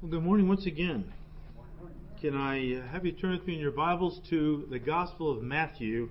Well, 0.00 0.12
good 0.12 0.22
morning 0.22 0.46
once 0.46 0.64
again. 0.64 1.12
Can 2.20 2.36
I 2.36 2.76
uh, 2.76 2.86
have 2.92 3.04
you 3.04 3.10
turn 3.10 3.32
with 3.32 3.44
me 3.48 3.54
in 3.54 3.60
your 3.60 3.72
Bibles 3.72 4.20
to 4.30 4.64
the 4.70 4.78
Gospel 4.78 5.28
of 5.36 5.42
Matthew, 5.42 6.10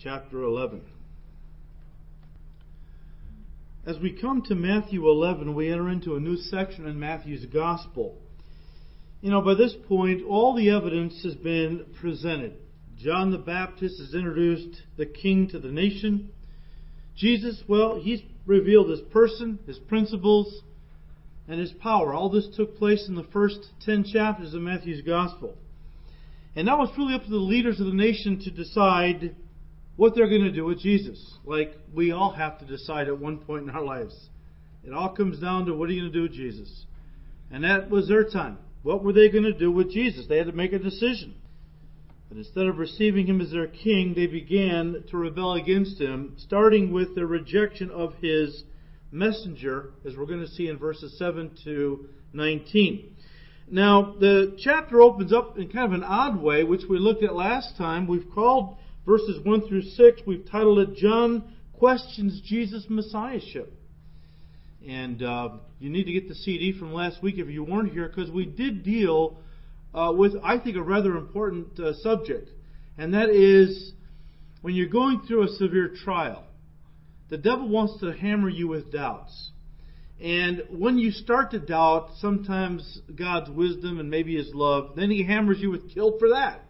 chapter 0.00 0.40
11? 0.40 0.82
As 3.84 3.98
we 3.98 4.12
come 4.12 4.42
to 4.42 4.54
Matthew 4.54 5.04
11, 5.04 5.52
we 5.56 5.68
enter 5.68 5.88
into 5.88 6.14
a 6.14 6.20
new 6.20 6.36
section 6.36 6.86
in 6.86 7.00
Matthew's 7.00 7.44
Gospel. 7.46 8.20
You 9.20 9.32
know, 9.32 9.42
by 9.42 9.54
this 9.54 9.74
point, 9.88 10.22
all 10.24 10.54
the 10.54 10.70
evidence 10.70 11.20
has 11.24 11.34
been 11.34 11.86
presented. 12.00 12.52
John 12.96 13.32
the 13.32 13.38
Baptist 13.38 13.98
has 13.98 14.14
introduced 14.14 14.80
the 14.96 15.06
King 15.06 15.48
to 15.48 15.58
the 15.58 15.72
nation. 15.72 16.30
Jesus, 17.16 17.64
well, 17.66 18.00
he's 18.00 18.20
revealed 18.46 18.90
his 18.90 19.00
person, 19.00 19.58
his 19.66 19.80
principles, 19.80 20.62
and 21.48 21.58
his 21.58 21.72
power. 21.72 22.12
All 22.12 22.28
this 22.28 22.48
took 22.56 22.78
place 22.78 23.08
in 23.08 23.14
the 23.14 23.26
first 23.32 23.68
ten 23.84 24.04
chapters 24.04 24.54
of 24.54 24.60
Matthew's 24.60 25.02
Gospel. 25.02 25.56
And 26.54 26.66
now 26.66 26.82
it's 26.82 26.96
really 26.98 27.14
up 27.14 27.24
to 27.24 27.30
the 27.30 27.36
leaders 27.36 27.80
of 27.80 27.86
the 27.86 27.92
nation 27.92 28.40
to 28.40 28.50
decide 28.50 29.34
what 29.96 30.14
they're 30.14 30.28
going 30.28 30.44
to 30.44 30.52
do 30.52 30.64
with 30.64 30.80
Jesus, 30.80 31.34
like 31.44 31.72
we 31.94 32.12
all 32.12 32.32
have 32.32 32.58
to 32.60 32.64
decide 32.64 33.08
at 33.08 33.18
one 33.18 33.38
point 33.38 33.64
in 33.64 33.70
our 33.70 33.82
lives. 33.82 34.28
It 34.84 34.92
all 34.92 35.08
comes 35.14 35.40
down 35.40 35.66
to 35.66 35.74
what 35.74 35.88
are 35.88 35.92
you 35.92 36.02
going 36.02 36.12
to 36.12 36.18
do 36.18 36.22
with 36.22 36.32
Jesus? 36.32 36.84
And 37.50 37.64
that 37.64 37.90
was 37.90 38.08
their 38.08 38.24
time. 38.24 38.58
What 38.82 39.02
were 39.02 39.12
they 39.12 39.28
going 39.28 39.44
to 39.44 39.52
do 39.52 39.72
with 39.72 39.90
Jesus? 39.90 40.26
They 40.28 40.38
had 40.38 40.46
to 40.46 40.52
make 40.52 40.72
a 40.72 40.78
decision. 40.78 41.34
But 42.28 42.38
instead 42.38 42.66
of 42.66 42.78
receiving 42.78 43.26
him 43.26 43.40
as 43.40 43.50
their 43.50 43.66
king, 43.66 44.14
they 44.14 44.26
began 44.26 45.02
to 45.10 45.16
rebel 45.16 45.54
against 45.54 46.00
him, 46.00 46.34
starting 46.36 46.92
with 46.92 47.14
their 47.14 47.26
rejection 47.26 47.90
of 47.90 48.14
his 48.20 48.64
messenger, 49.10 49.92
as 50.06 50.16
we're 50.16 50.26
going 50.26 50.40
to 50.40 50.48
see 50.48 50.68
in 50.68 50.78
verses 50.78 51.16
7 51.18 51.56
to 51.64 52.08
19. 52.32 53.16
Now, 53.70 54.14
the 54.18 54.56
chapter 54.58 55.00
opens 55.00 55.32
up 55.32 55.58
in 55.58 55.68
kind 55.70 55.86
of 55.86 55.92
an 55.92 56.04
odd 56.04 56.40
way, 56.40 56.64
which 56.64 56.82
we 56.88 56.98
looked 56.98 57.22
at 57.22 57.34
last 57.34 57.76
time. 57.76 58.06
We've 58.06 58.30
called 58.34 58.76
verses 59.04 59.44
1 59.44 59.68
through 59.68 59.82
6, 59.82 60.20
we've 60.26 60.44
titled 60.50 60.78
it 60.80 60.94
John 60.96 61.54
Questions 61.74 62.40
Jesus' 62.44 62.86
Messiahship. 62.88 63.72
And 64.86 65.22
uh, 65.22 65.50
you 65.78 65.90
need 65.90 66.04
to 66.04 66.12
get 66.12 66.28
the 66.28 66.34
CD 66.34 66.78
from 66.78 66.92
last 66.92 67.22
week 67.22 67.36
if 67.38 67.48
you 67.48 67.64
weren't 67.64 67.92
here, 67.92 68.08
because 68.08 68.30
we 68.30 68.46
did 68.46 68.84
deal 68.84 69.38
uh, 69.94 70.12
with, 70.14 70.34
I 70.42 70.58
think, 70.58 70.76
a 70.76 70.82
rather 70.82 71.16
important 71.16 71.78
uh, 71.78 71.94
subject. 72.02 72.50
And 72.96 73.14
that 73.14 73.30
is 73.30 73.92
when 74.60 74.74
you're 74.74 74.88
going 74.88 75.22
through 75.26 75.44
a 75.44 75.48
severe 75.48 75.94
trial 76.04 76.44
the 77.28 77.38
devil 77.38 77.68
wants 77.68 78.00
to 78.00 78.12
hammer 78.12 78.48
you 78.48 78.68
with 78.68 78.92
doubts. 78.92 79.50
And 80.20 80.64
when 80.70 80.98
you 80.98 81.12
start 81.12 81.52
to 81.52 81.60
doubt 81.60 82.10
sometimes 82.18 83.00
God's 83.14 83.50
wisdom 83.50 84.00
and 84.00 84.10
maybe 84.10 84.36
his 84.36 84.52
love, 84.52 84.96
then 84.96 85.10
he 85.10 85.22
hammers 85.22 85.58
you 85.60 85.70
with 85.70 85.94
guilt 85.94 86.16
for 86.18 86.30
that. 86.30 86.62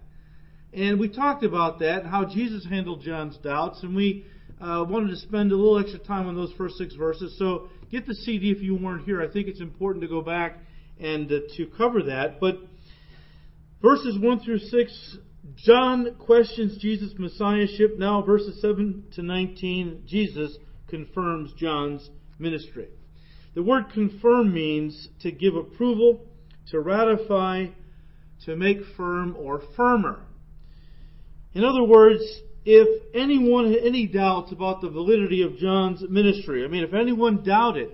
And 0.73 1.01
we 1.01 1.09
talked 1.09 1.45
about 1.45 1.79
that, 1.79 2.05
how 2.05 2.27
Jesus 2.27 2.67
handled 2.67 3.01
John's 3.01 3.39
doubts, 3.39 3.83
and 3.83 3.97
we 3.97 4.27
uh, 4.61 4.85
wanted 4.87 5.11
to 5.11 5.17
spend 5.17 5.51
a 5.51 5.57
little 5.57 5.79
extra 5.79 5.99
time 5.99 6.27
on 6.27 6.35
those 6.35 6.53
first 6.59 6.77
six 6.77 6.95
verses. 6.95 7.39
So 7.39 7.69
get 7.91 8.07
the 8.07 8.15
CD 8.15 8.51
if 8.51 8.61
you 8.61 8.75
weren't 8.75 9.05
here. 9.05 9.23
I 9.23 9.33
think 9.33 9.49
it's 9.49 9.61
important 9.61 10.03
to 10.03 10.09
go 10.09 10.21
back 10.21 10.59
and 11.01 11.31
uh, 11.33 11.39
to 11.57 11.67
cover 11.79 12.03
that. 12.03 12.39
But 12.41 12.59
verses 13.81 14.19
1 14.21 14.41
through 14.41 14.59
6 14.59 15.17
John 15.57 16.15
questions 16.19 16.79
Jesus' 16.79 17.15
messiahship. 17.19 17.99
Now, 17.99 18.23
verses 18.23 18.61
7 18.61 19.05
to 19.15 19.23
19, 19.23 20.03
Jesus 20.07 20.57
confirms 20.89 21.53
John's 21.55 22.11
ministry. 22.39 22.89
The 23.55 23.63
word 23.63 23.91
confirm 23.93 24.53
means 24.53 25.09
to 25.21 25.31
give 25.31 25.55
approval, 25.55 26.21
to 26.71 26.81
ratify, 26.81 27.67
to 28.45 28.57
make 28.57 28.79
firm 28.97 29.37
or 29.39 29.63
firmer. 29.77 30.21
In 31.55 31.65
other 31.65 31.83
words, 31.83 32.23
if 32.65 33.03
anyone 33.15 33.73
had 33.73 33.83
any 33.83 34.07
doubts 34.07 34.53
about 34.53 34.81
the 34.81 34.91
validity 34.91 35.43
of 35.43 35.57
John's 35.57 36.03
ministry, 36.09 36.65
I 36.65 36.69
mean, 36.69 36.85
if 36.85 36.95
anyone 36.95 37.43
doubted 37.43 37.91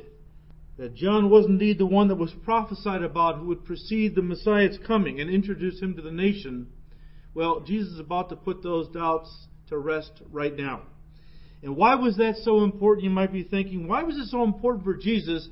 that 0.77 0.95
John 0.95 1.31
was 1.31 1.47
indeed 1.47 1.79
the 1.79 1.87
one 1.87 2.09
that 2.09 2.17
was 2.17 2.35
prophesied 2.45 3.03
about 3.03 3.39
who 3.39 3.47
would 3.47 3.65
precede 3.65 4.15
the 4.15 4.23
Messiah's 4.23 4.79
coming 4.85 5.21
and 5.21 5.31
introduce 5.31 5.81
him 5.81 5.95
to 5.95 6.03
the 6.03 6.11
nation, 6.11 6.67
well, 7.35 7.61
Jesus 7.61 7.95
is 7.95 8.01
about 8.01 8.29
to 8.31 8.37
put 8.37 8.63
those 8.63 8.89
doubts 8.89 9.31
to 9.69 9.79
rest 9.79 10.13
right 10.31 10.57
now. 10.57 10.83
And 11.63 11.77
why 11.77 11.95
was 11.95 12.17
that 12.19 12.37
so 12.43 12.63
important? 12.63 13.05
You 13.05 13.11
might 13.11 13.33
be 13.33 13.43
thinking, 13.43 13.89
why 13.89 14.03
was 14.03 14.17
it 14.17 14.27
so 14.29 14.45
important 14.45 14.85
for 14.85 14.95
Jesus 14.95 15.49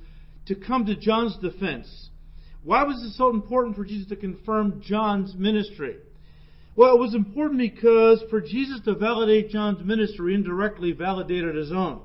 to 0.47 0.54
come 0.54 0.87
to 0.87 0.94
John's 0.94 1.37
defense? 1.38 2.10
Why 2.62 2.84
was 2.84 3.03
it 3.03 3.16
so 3.16 3.31
important 3.31 3.76
for 3.76 3.84
Jesus 3.84 4.09
to 4.10 4.16
confirm 4.16 4.82
John's 4.82 5.34
ministry? 5.34 5.97
Well, 6.76 6.94
it 6.94 7.00
was 7.00 7.15
important 7.15 7.59
because 7.59 8.22
for 8.31 8.41
Jesus 8.41 8.81
to 8.84 8.94
validate 8.94 9.50
John's 9.50 9.84
ministry 9.84 10.34
indirectly 10.34 10.92
validated 10.92 11.54
his 11.54 11.72
own. 11.72 12.03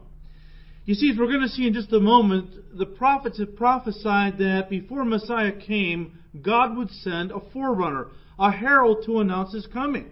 You 0.86 0.96
see, 0.96 1.12
as 1.12 1.18
we're 1.18 1.28
going 1.28 1.42
to 1.42 1.50
see 1.50 1.68
in 1.68 1.74
just 1.74 1.92
a 1.92 2.00
moment, 2.00 2.78
the 2.78 2.86
prophets 2.86 3.40
had 3.40 3.58
prophesied 3.58 4.38
that 4.38 4.70
before 4.70 5.04
Messiah 5.04 5.52
came, 5.52 6.20
God 6.42 6.78
would 6.78 6.90
send 6.90 7.32
a 7.32 7.42
forerunner, 7.52 8.08
a 8.40 8.52
herald 8.52 9.06
to 9.06 9.20
announce 9.20 9.54
his 9.54 9.68
coming. 9.68 10.12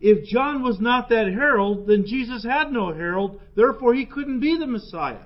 If 0.00 0.26
John 0.26 0.62
was 0.62 0.80
not 0.80 1.08
that 1.08 1.26
herald, 1.26 1.86
then 1.88 2.04
Jesus 2.06 2.44
had 2.44 2.70
no 2.70 2.92
herald, 2.92 3.40
therefore 3.56 3.94
he 3.94 4.06
couldn't 4.06 4.40
be 4.40 4.56
the 4.56 4.66
Messiah. 4.66 5.24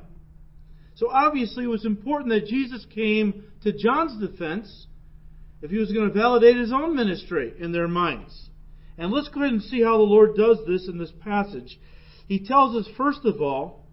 So 0.95 1.11
obviously 1.11 1.65
it 1.65 1.69
was 1.69 1.85
important 1.85 2.31
that 2.31 2.47
Jesus 2.47 2.87
came 2.95 3.45
to 3.63 3.73
John's 3.73 4.19
defense 4.19 4.87
if 5.61 5.71
he 5.71 5.79
was 5.79 5.93
going 5.93 6.09
to 6.09 6.15
validate 6.15 6.57
his 6.57 6.73
own 6.73 6.95
ministry 6.97 7.53
in 7.59 7.73
their 7.73 7.89
minds. 7.89 8.51
And 8.99 9.11
let's 9.11 9.29
go 9.29 9.41
ahead 9.41 9.53
and 9.53 9.63
see 9.63 9.83
how 9.83 9.97
the 9.97 10.03
Lord 10.03 10.37
does 10.37 10.59
this 10.67 10.89
in 10.89 10.99
this 10.99 11.13
passage. 11.21 11.79
He 12.27 12.45
tells 12.45 12.77
us, 12.77 12.93
first 12.97 13.25
of 13.25 13.41
all, 13.41 13.87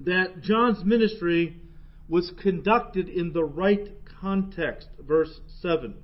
that 0.00 0.42
John's 0.42 0.84
ministry 0.84 1.60
was 2.08 2.32
conducted 2.42 3.08
in 3.08 3.32
the 3.32 3.44
right 3.44 3.88
context. 4.20 4.88
Verse 5.00 5.40
7. 5.60 5.94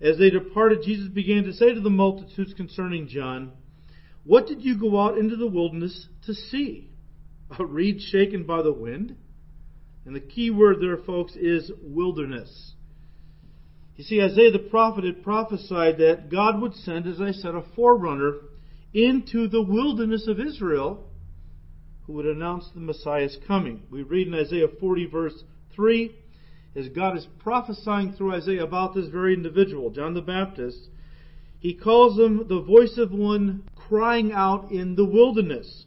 As 0.00 0.18
they 0.18 0.30
departed, 0.30 0.82
Jesus 0.84 1.08
began 1.08 1.44
to 1.44 1.52
say 1.52 1.72
to 1.72 1.80
the 1.80 1.90
multitudes 1.90 2.52
concerning 2.54 3.08
John, 3.08 3.52
What 4.24 4.46
did 4.46 4.62
you 4.62 4.78
go 4.78 5.00
out 5.00 5.18
into 5.18 5.36
the 5.36 5.46
wilderness 5.46 6.08
to 6.26 6.34
see? 6.34 6.90
A 7.58 7.64
reed 7.64 8.00
shaken 8.00 8.44
by 8.44 8.62
the 8.62 8.72
wind? 8.72 9.16
And 10.04 10.14
the 10.14 10.20
key 10.20 10.50
word 10.50 10.76
there, 10.80 10.98
folks, 10.98 11.34
is 11.34 11.70
wilderness. 11.82 12.74
You 13.96 14.04
see, 14.04 14.20
Isaiah 14.20 14.50
the 14.50 14.58
prophet 14.58 15.04
had 15.04 15.22
prophesied 15.22 15.98
that 15.98 16.30
God 16.30 16.60
would 16.60 16.74
send, 16.74 17.06
as 17.06 17.20
I 17.20 17.32
said, 17.32 17.54
a 17.54 17.64
forerunner 17.74 18.34
into 18.92 19.48
the 19.48 19.62
wilderness 19.62 20.26
of 20.28 20.38
Israel 20.38 21.04
who 22.06 22.12
would 22.14 22.26
announce 22.26 22.68
the 22.74 22.80
Messiah's 22.80 23.36
coming. 23.46 23.82
We 23.90 24.02
read 24.02 24.28
in 24.28 24.34
Isaiah 24.34 24.68
40, 24.80 25.06
verse 25.06 25.44
3, 25.74 26.14
as 26.76 26.88
God 26.88 27.16
is 27.16 27.26
prophesying 27.38 28.12
through 28.12 28.34
Isaiah 28.34 28.64
about 28.64 28.94
this 28.94 29.08
very 29.08 29.32
individual, 29.32 29.90
John 29.90 30.14
the 30.14 30.20
Baptist, 30.20 30.88
he 31.58 31.74
calls 31.74 32.18
him 32.18 32.46
the 32.48 32.60
voice 32.60 32.98
of 32.98 33.12
one 33.12 33.64
crying 33.74 34.32
out 34.32 34.70
in 34.70 34.94
the 34.94 35.04
wilderness. 35.04 35.86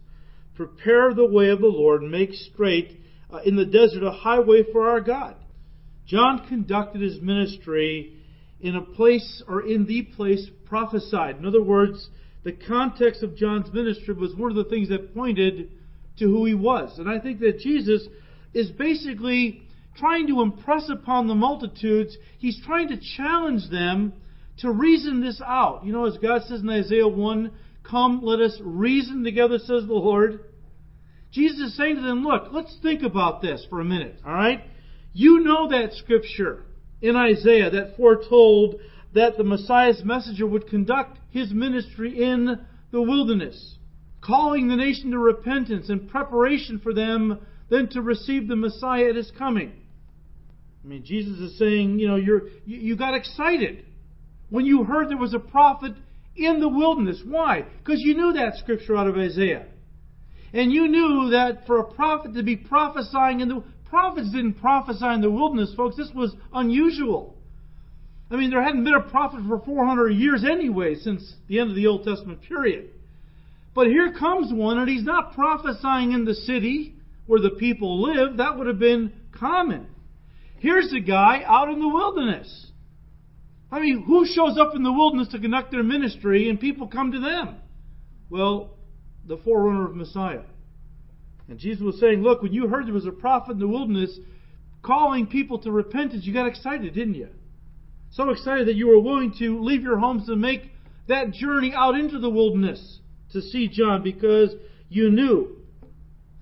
Prepare 0.55 1.13
the 1.13 1.29
way 1.29 1.50
of 1.50 1.61
the 1.61 1.67
Lord, 1.67 2.01
make 2.01 2.33
straight 2.33 3.00
uh, 3.31 3.39
in 3.45 3.55
the 3.55 3.66
desert 3.66 4.03
a 4.03 4.11
highway 4.11 4.63
for 4.72 4.89
our 4.89 5.00
God. 5.00 5.35
John 6.07 6.47
conducted 6.47 7.01
his 7.01 7.21
ministry 7.21 8.16
in 8.59 8.75
a 8.75 8.81
place 8.81 9.44
or 9.47 9.61
in 9.61 9.85
the 9.85 10.01
place 10.01 10.50
prophesied. 10.66 11.38
In 11.38 11.45
other 11.45 11.61
words, 11.61 12.09
the 12.44 12.51
context 12.51 13.21
of 13.21 13.35
John's 13.35 13.71
ministry 13.71 14.16
was 14.16 14.35
one 14.35 14.50
of 14.50 14.57
the 14.57 14.69
things 14.69 14.89
that 14.89 15.13
pointed 15.13 15.69
to 16.17 16.25
who 16.25 16.45
he 16.45 16.56
was. 16.56 16.97
And 16.97 17.07
I 17.07 17.19
think 17.19 17.39
that 17.41 17.59
Jesus 17.59 18.07
is 18.53 18.71
basically 18.71 19.69
trying 20.00 20.28
to 20.28 20.42
impress 20.42 20.90
upon 20.90 21.28
the 21.28 21.36
multitudes, 21.36 22.18
he's 22.38 22.60
trying 22.66 22.88
to 22.90 23.00
challenge 23.18 23.69
them 23.69 24.13
to 24.60 24.72
reason 24.72 25.22
this 25.22 25.42
out. 25.46 25.86
You 25.86 25.94
know, 25.94 26.06
as 26.06 26.18
God 26.18 26.44
says 26.44 26.62
in 26.62 26.69
Isaiah 26.69 27.07
1, 27.07 27.51
Come, 27.84 28.22
let 28.24 28.40
us 28.40 28.57
reason 28.62 29.24
together, 29.24 29.57
says 29.57 29.86
the 29.88 29.94
Lord. 29.94 30.42
Jesus 31.31 31.60
is 31.60 31.78
saying 31.78 31.96
to 31.96 32.01
them, 32.01 32.24
Look, 32.24 32.51
let's 32.51 32.75
think 32.81 33.04
about 33.04 33.42
this 33.42 33.66
for 33.69 33.80
a 33.80 33.86
minute, 33.86 34.19
all 34.25 34.34
right? 34.34 34.62
You 35.13 35.40
know 35.40 35.69
that 35.69 35.94
scripture 35.94 36.66
in 37.02 37.16
Isaiah 37.16 37.69
that 37.72 37.98
foretold 37.98 38.75
that 39.13 39.38
the 39.38 39.44
Messiah's 39.44 40.04
messenger 40.04 40.45
would 40.45 40.68
conduct 40.68 41.18
his 41.31 41.52
ministry 41.52 42.22
in 42.22 42.60
the 42.92 43.02
wilderness, 43.02 43.78
calling 44.22 44.68
the 44.68 44.75
nation 44.75 45.12
to 45.12 45.18
repentance 45.18 45.90
and 45.90 46.10
preparation 46.10 46.80
for 46.80 46.94
them 46.94 47.40
then 47.69 47.88
to 47.90 48.02
receive 48.02 48.48
the 48.48 48.56
Messiah 48.56 49.10
at 49.10 49.16
his 49.16 49.31
coming. 49.38 49.72
I 50.84 50.88
mean, 50.88 51.04
Jesus 51.04 51.40
is 51.40 51.58
saying, 51.58 52.00
you 52.00 52.08
know, 52.08 52.16
you're, 52.16 52.48
you, 52.66 52.80
you 52.80 52.96
got 52.96 53.14
excited 53.14 53.86
when 54.50 54.66
you 54.66 54.84
heard 54.84 55.10
there 55.10 55.18
was 55.18 55.34
a 55.34 55.40
prophet 55.40 55.94
in 56.36 56.60
the 56.60 56.70
wilderness. 56.70 57.22
Why? 57.26 57.66
Because 57.80 58.00
you 58.02 58.16
knew 58.16 58.34
that 58.34 58.58
scripture 58.58 58.96
out 58.96 59.08
of 59.08 59.18
Isaiah. 59.18 59.66
And 60.54 60.72
you 60.72 60.88
knew 60.88 61.30
that 61.31 61.68
for 61.68 61.80
a 61.80 61.84
prophet 61.84 62.34
to 62.34 62.44
be 62.44 62.56
prophesying 62.56 63.42
in 63.42 63.50
the 63.50 63.64
prophets 63.90 64.31
didn't 64.31 64.54
prophesy 64.54 65.06
in 65.06 65.22
the 65.22 65.31
wilderness, 65.31 65.74
folks. 65.76 65.98
This 65.98 66.12
was 66.14 66.34
unusual. 66.54 67.36
I 68.31 68.36
mean, 68.36 68.52
there 68.52 68.64
hadn't 68.64 68.84
been 68.84 68.94
a 68.94 69.02
prophet 69.10 69.42
for 69.48 69.60
400 69.60 70.10
years 70.10 70.44
anyway 70.44 70.96
since 70.96 71.36
the 71.48 71.60
end 71.60 71.72
of 71.72 71.76
the 71.76 71.88
Old 71.88 72.04
Testament 72.04 72.42
period. 72.44 72.92
But 73.74 73.88
here 73.88 74.14
comes 74.14 74.54
one, 74.54 74.78
and 74.78 74.90
he's 74.90 75.04
not 75.04 75.34
prophesying 75.34 76.12
in 76.12 76.26
the 76.26 76.36
city 76.36 76.96
where 77.26 77.42
the 77.42 77.52
people 77.52 78.02
live. 78.02 78.38
That 78.38 78.58
would 78.58 78.68
have 78.68 78.80
been 78.80 79.14
common. 79.31 79.88
Here's 80.59 80.91
a 80.94 81.00
guy 81.00 81.44
out 81.45 81.69
in 81.69 81.79
the 81.79 81.88
wilderness. 81.88 82.67
I 83.71 83.79
mean, 83.79 84.03
who 84.06 84.25
shows 84.25 84.57
up 84.57 84.75
in 84.75 84.83
the 84.83 84.91
wilderness 84.91 85.29
to 85.29 85.39
conduct 85.39 85.71
their 85.71 85.83
ministry 85.83 86.50
and 86.50 86.59
people 86.59 86.88
come 86.88 87.11
to 87.11 87.19
them? 87.19 87.57
Well, 88.29 88.77
the 89.27 89.38
forerunner 89.38 89.85
of 89.85 89.95
Messiah. 89.95 90.41
And 91.47 91.59
Jesus 91.59 91.81
was 91.81 92.00
saying, 92.00 92.21
look, 92.21 92.41
when 92.41 92.53
you 92.53 92.67
heard 92.67 92.88
there 92.88 92.94
was 92.94 93.06
a 93.06 93.11
prophet 93.11 93.53
in 93.53 93.59
the 93.59 93.67
wilderness 93.67 94.17
calling 94.81 95.27
people 95.27 95.59
to 95.59 95.71
repentance, 95.71 96.25
you 96.25 96.33
got 96.33 96.47
excited, 96.47 96.94
didn't 96.94 97.15
you? 97.15 97.29
So 98.11 98.29
excited 98.31 98.67
that 98.67 98.75
you 98.75 98.88
were 98.88 99.00
willing 99.00 99.33
to 99.39 99.63
leave 99.63 99.81
your 99.83 100.00
homes 100.00 100.27
and 100.29 100.41
make 100.41 100.71
that 101.07 101.31
journey 101.31 101.73
out 101.75 101.95
into 101.95 102.19
the 102.19 102.29
wilderness 102.29 103.00
to 103.33 103.41
see 103.41 103.67
John 103.67 104.03
because 104.03 104.51
you 104.89 105.11
knew 105.11 105.57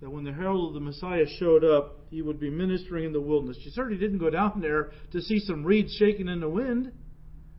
that 0.01 0.09
when 0.09 0.23
the 0.23 0.31
herald 0.31 0.69
of 0.69 0.73
the 0.73 0.79
Messiah 0.79 1.25
showed 1.39 1.63
up, 1.63 1.96
he 2.09 2.21
would 2.21 2.39
be 2.39 2.50
ministering 2.50 3.06
in 3.06 3.13
the 3.13 3.21
wilderness. 3.21 3.57
You 3.62 3.71
certainly 3.71 4.00
didn't 4.00 4.19
go 4.19 4.30
down 4.30 4.59
there 4.62 4.92
to 5.12 5.21
see 5.21 5.39
some 5.39 5.63
reeds 5.63 5.94
shaking 5.95 6.27
in 6.27 6.39
the 6.39 6.50
wind. 6.50 6.92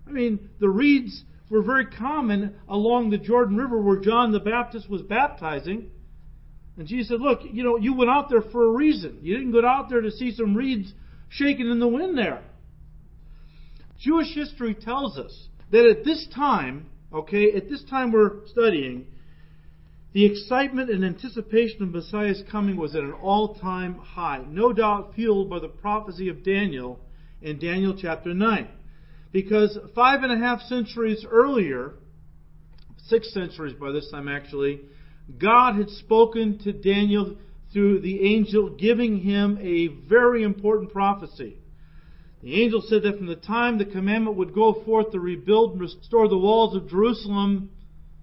I 0.06 0.10
mean, 0.10 0.48
the 0.58 0.68
reeds 0.68 1.22
were 1.50 1.62
very 1.62 1.86
common 1.86 2.56
along 2.68 3.10
the 3.10 3.18
Jordan 3.18 3.56
River 3.56 3.80
where 3.80 4.00
John 4.00 4.32
the 4.32 4.40
Baptist 4.40 4.88
was 4.88 5.02
baptizing. 5.02 5.90
And 6.76 6.86
Jesus 6.86 7.08
said, 7.08 7.20
Look, 7.20 7.40
you 7.42 7.64
know, 7.64 7.76
you 7.76 7.94
went 7.94 8.10
out 8.10 8.30
there 8.30 8.42
for 8.42 8.64
a 8.64 8.70
reason. 8.70 9.18
You 9.22 9.36
didn't 9.36 9.52
go 9.52 9.66
out 9.66 9.90
there 9.90 10.00
to 10.00 10.10
see 10.10 10.32
some 10.32 10.54
reeds 10.54 10.92
shaking 11.28 11.70
in 11.70 11.80
the 11.80 11.88
wind 11.88 12.16
there. 12.16 12.42
Jewish 14.00 14.34
history 14.34 14.74
tells 14.74 15.18
us 15.18 15.48
that 15.72 15.84
at 15.84 16.04
this 16.04 16.26
time, 16.34 16.86
okay, 17.12 17.52
at 17.52 17.68
this 17.68 17.82
time 17.90 18.12
we're 18.12 18.46
studying, 18.46 19.06
the 20.12 20.24
excitement 20.24 20.90
and 20.90 21.04
anticipation 21.04 21.82
of 21.82 21.90
Messiah's 21.90 22.42
coming 22.50 22.76
was 22.76 22.94
at 22.94 23.02
an 23.02 23.12
all 23.12 23.56
time 23.56 23.96
high, 23.96 24.42
no 24.48 24.72
doubt 24.72 25.14
fueled 25.14 25.50
by 25.50 25.58
the 25.58 25.68
prophecy 25.68 26.28
of 26.28 26.42
Daniel 26.42 26.98
in 27.42 27.58
Daniel 27.58 27.94
chapter 28.00 28.32
9. 28.32 28.68
Because 29.32 29.78
five 29.94 30.22
and 30.22 30.32
a 30.32 30.38
half 30.38 30.62
centuries 30.62 31.26
earlier, 31.28 31.92
six 33.06 33.32
centuries 33.34 33.74
by 33.78 33.92
this 33.92 34.10
time 34.10 34.28
actually, 34.28 34.80
God 35.38 35.76
had 35.76 35.90
spoken 35.90 36.58
to 36.60 36.72
Daniel 36.72 37.36
through 37.72 38.00
the 38.00 38.22
angel, 38.22 38.70
giving 38.70 39.20
him 39.20 39.58
a 39.60 39.88
very 40.08 40.42
important 40.42 40.90
prophecy. 40.90 41.58
The 42.42 42.62
angel 42.62 42.82
said 42.86 43.02
that 43.02 43.18
from 43.18 43.26
the 43.26 43.36
time 43.36 43.76
the 43.76 43.84
commandment 43.84 44.38
would 44.38 44.54
go 44.54 44.82
forth 44.84 45.10
to 45.12 45.20
rebuild 45.20 45.72
and 45.72 45.80
restore 45.82 46.28
the 46.28 46.38
walls 46.38 46.74
of 46.74 46.88
Jerusalem, 46.88 47.70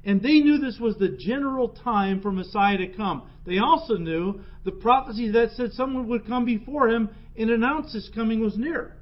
and 0.03 0.21
they 0.21 0.39
knew 0.39 0.57
this 0.57 0.79
was 0.79 0.97
the 0.97 1.09
general 1.09 1.69
time 1.69 2.21
for 2.21 2.31
Messiah 2.31 2.77
to 2.77 2.87
come. 2.87 3.23
They 3.45 3.57
also 3.57 3.95
knew 3.95 4.41
the 4.63 4.71
prophecy 4.71 5.31
that 5.31 5.51
said 5.51 5.73
someone 5.73 6.07
would 6.07 6.25
come 6.25 6.45
before 6.45 6.89
him 6.89 7.09
and 7.37 7.49
announce 7.49 7.93
his 7.93 8.09
coming 8.13 8.39
was 8.39 8.57
near. 8.57 8.95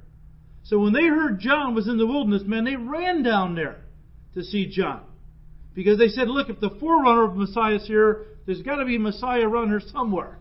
So 0.64 0.78
when 0.78 0.92
they 0.92 1.04
heard 1.04 1.40
John 1.40 1.74
was 1.74 1.88
in 1.88 1.98
the 1.98 2.06
wilderness, 2.06 2.42
man, 2.44 2.64
they 2.64 2.76
ran 2.76 3.22
down 3.22 3.54
there 3.54 3.84
to 4.34 4.42
see 4.42 4.68
John. 4.68 5.02
Because 5.74 5.98
they 5.98 6.08
said, 6.08 6.28
look, 6.28 6.48
if 6.48 6.60
the 6.60 6.76
forerunner 6.80 7.24
of 7.24 7.36
Messiah 7.36 7.76
is 7.76 7.86
here, 7.86 8.26
there's 8.46 8.62
got 8.62 8.76
to 8.76 8.84
be 8.84 8.96
a 8.96 9.00
Messiah 9.00 9.48
around 9.48 9.68
here 9.68 9.80
somewhere. 9.92 10.38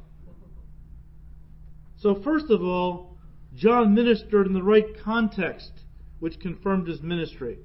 So, 1.99 2.21
first 2.23 2.49
of 2.49 2.61
all, 2.61 3.17
John 3.55 3.93
ministered 3.93 4.47
in 4.47 4.53
the 4.53 4.63
right 4.63 4.85
context, 5.03 5.71
which 6.19 6.39
confirmed 6.39 6.87
his 6.87 7.01
ministry. 7.01 7.59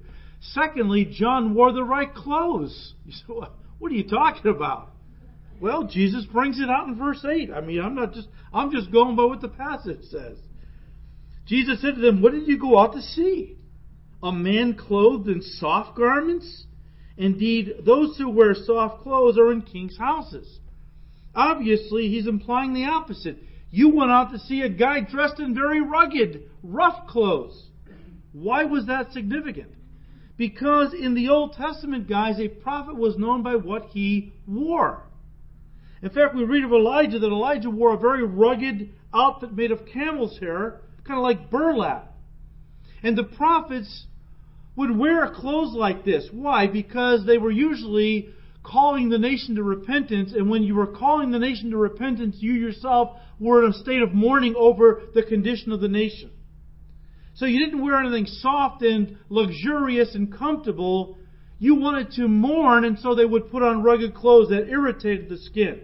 Secondly, 0.51 1.05
John 1.05 1.53
wore 1.53 1.71
the 1.71 1.83
right 1.83 2.13
clothes. 2.13 2.93
You 3.05 3.13
say, 3.13 3.23
what 3.79 3.91
are 3.91 3.95
you 3.95 4.07
talking 4.07 4.51
about? 4.51 4.89
Well, 5.61 5.85
Jesus 5.85 6.25
brings 6.25 6.59
it 6.59 6.69
out 6.69 6.87
in 6.87 6.97
verse 6.97 7.23
8. 7.23 7.49
I 7.51 7.61
mean, 7.61 7.81
I'm 7.81 7.95
not 7.95 8.13
just, 8.13 8.27
I'm 8.53 8.71
just 8.71 8.91
going 8.91 9.15
by 9.15 9.23
what 9.23 9.41
the 9.41 9.47
passage 9.47 10.03
says. 10.03 10.37
Jesus 11.45 11.81
said 11.81 11.95
to 11.95 12.01
them, 12.01 12.21
What 12.21 12.33
did 12.33 12.47
you 12.47 12.59
go 12.59 12.77
out 12.77 12.93
to 12.93 13.01
see? 13.01 13.57
A 14.21 14.31
man 14.31 14.75
clothed 14.75 15.27
in 15.29 15.41
soft 15.41 15.95
garments? 15.95 16.65
Indeed, 17.17 17.75
those 17.85 18.17
who 18.17 18.29
wear 18.29 18.53
soft 18.55 19.03
clothes 19.03 19.37
are 19.37 19.51
in 19.51 19.61
king's 19.61 19.97
houses. 19.97 20.59
Obviously, 21.35 22.09
he's 22.09 22.27
implying 22.27 22.73
the 22.73 22.85
opposite. 22.85 23.37
You 23.69 23.89
went 23.89 24.11
out 24.11 24.31
to 24.31 24.39
see 24.39 24.61
a 24.61 24.69
guy 24.69 25.01
dressed 25.01 25.39
in 25.39 25.55
very 25.55 25.81
rugged, 25.81 26.49
rough 26.61 27.07
clothes. 27.07 27.69
Why 28.33 28.65
was 28.65 28.87
that 28.87 29.13
significant? 29.13 29.71
Because 30.37 30.93
in 30.93 31.13
the 31.13 31.29
Old 31.29 31.53
Testament, 31.53 32.09
guys, 32.09 32.39
a 32.39 32.47
prophet 32.47 32.95
was 32.95 33.17
known 33.17 33.43
by 33.43 33.55
what 33.55 33.85
he 33.91 34.33
wore. 34.47 35.03
In 36.01 36.09
fact, 36.09 36.35
we 36.35 36.43
read 36.43 36.63
of 36.63 36.71
Elijah 36.71 37.19
that 37.19 37.27
Elijah 37.27 37.69
wore 37.69 37.93
a 37.93 37.97
very 37.97 38.23
rugged 38.23 38.89
outfit 39.13 39.53
made 39.53 39.71
of 39.71 39.85
camel's 39.85 40.37
hair, 40.39 40.81
kind 41.05 41.17
of 41.17 41.23
like 41.23 41.49
burlap. 41.49 42.13
And 43.03 43.17
the 43.17 43.23
prophets 43.23 44.05
would 44.75 44.97
wear 44.97 45.29
clothes 45.33 45.73
like 45.75 46.03
this. 46.03 46.27
Why? 46.31 46.67
Because 46.67 47.25
they 47.25 47.37
were 47.37 47.51
usually 47.51 48.29
calling 48.63 49.09
the 49.09 49.19
nation 49.19 49.55
to 49.55 49.63
repentance, 49.63 50.33
and 50.33 50.49
when 50.49 50.63
you 50.63 50.73
were 50.73 50.87
calling 50.87 51.31
the 51.31 51.39
nation 51.39 51.69
to 51.71 51.77
repentance, 51.77 52.37
you 52.39 52.53
yourself 52.53 53.17
were 53.39 53.63
in 53.63 53.71
a 53.71 53.73
state 53.73 54.01
of 54.01 54.13
mourning 54.13 54.55
over 54.57 55.01
the 55.13 55.23
condition 55.23 55.71
of 55.71 55.81
the 55.81 55.87
nation. 55.87 56.31
So 57.43 57.47
you 57.47 57.59
didn't 57.59 57.83
wear 57.83 57.97
anything 57.97 58.25
soft 58.25 58.83
and 58.83 59.17
luxurious 59.27 60.15
and 60.15 60.31
comfortable. 60.33 61.17
You 61.59 61.75
wanted 61.75 62.11
to 62.11 62.29
mourn, 62.29 62.85
and 62.85 62.97
so 62.97 63.15
they 63.15 63.25
would 63.25 63.51
put 63.51 63.61
on 63.61 63.83
rugged 63.83 64.15
clothes 64.15 64.47
that 64.47 64.69
irritated 64.69 65.27
the 65.27 65.37
skin. 65.37 65.81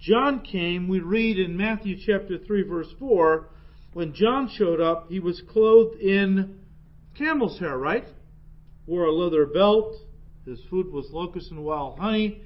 John 0.00 0.40
came, 0.40 0.88
we 0.88 1.00
read 1.00 1.38
in 1.38 1.58
Matthew 1.58 1.98
chapter 2.06 2.38
3, 2.38 2.62
verse 2.62 2.86
4, 2.98 3.50
when 3.92 4.14
John 4.14 4.48
showed 4.48 4.80
up, 4.80 5.10
he 5.10 5.20
was 5.20 5.42
clothed 5.46 6.00
in 6.00 6.60
camel's 7.18 7.58
hair, 7.58 7.76
right? 7.76 8.06
Wore 8.86 9.04
a 9.04 9.12
leather 9.12 9.44
belt. 9.44 9.94
His 10.46 10.58
food 10.70 10.90
was 10.90 11.10
locusts 11.10 11.50
and 11.50 11.62
wild 11.62 11.98
honey. 11.98 12.40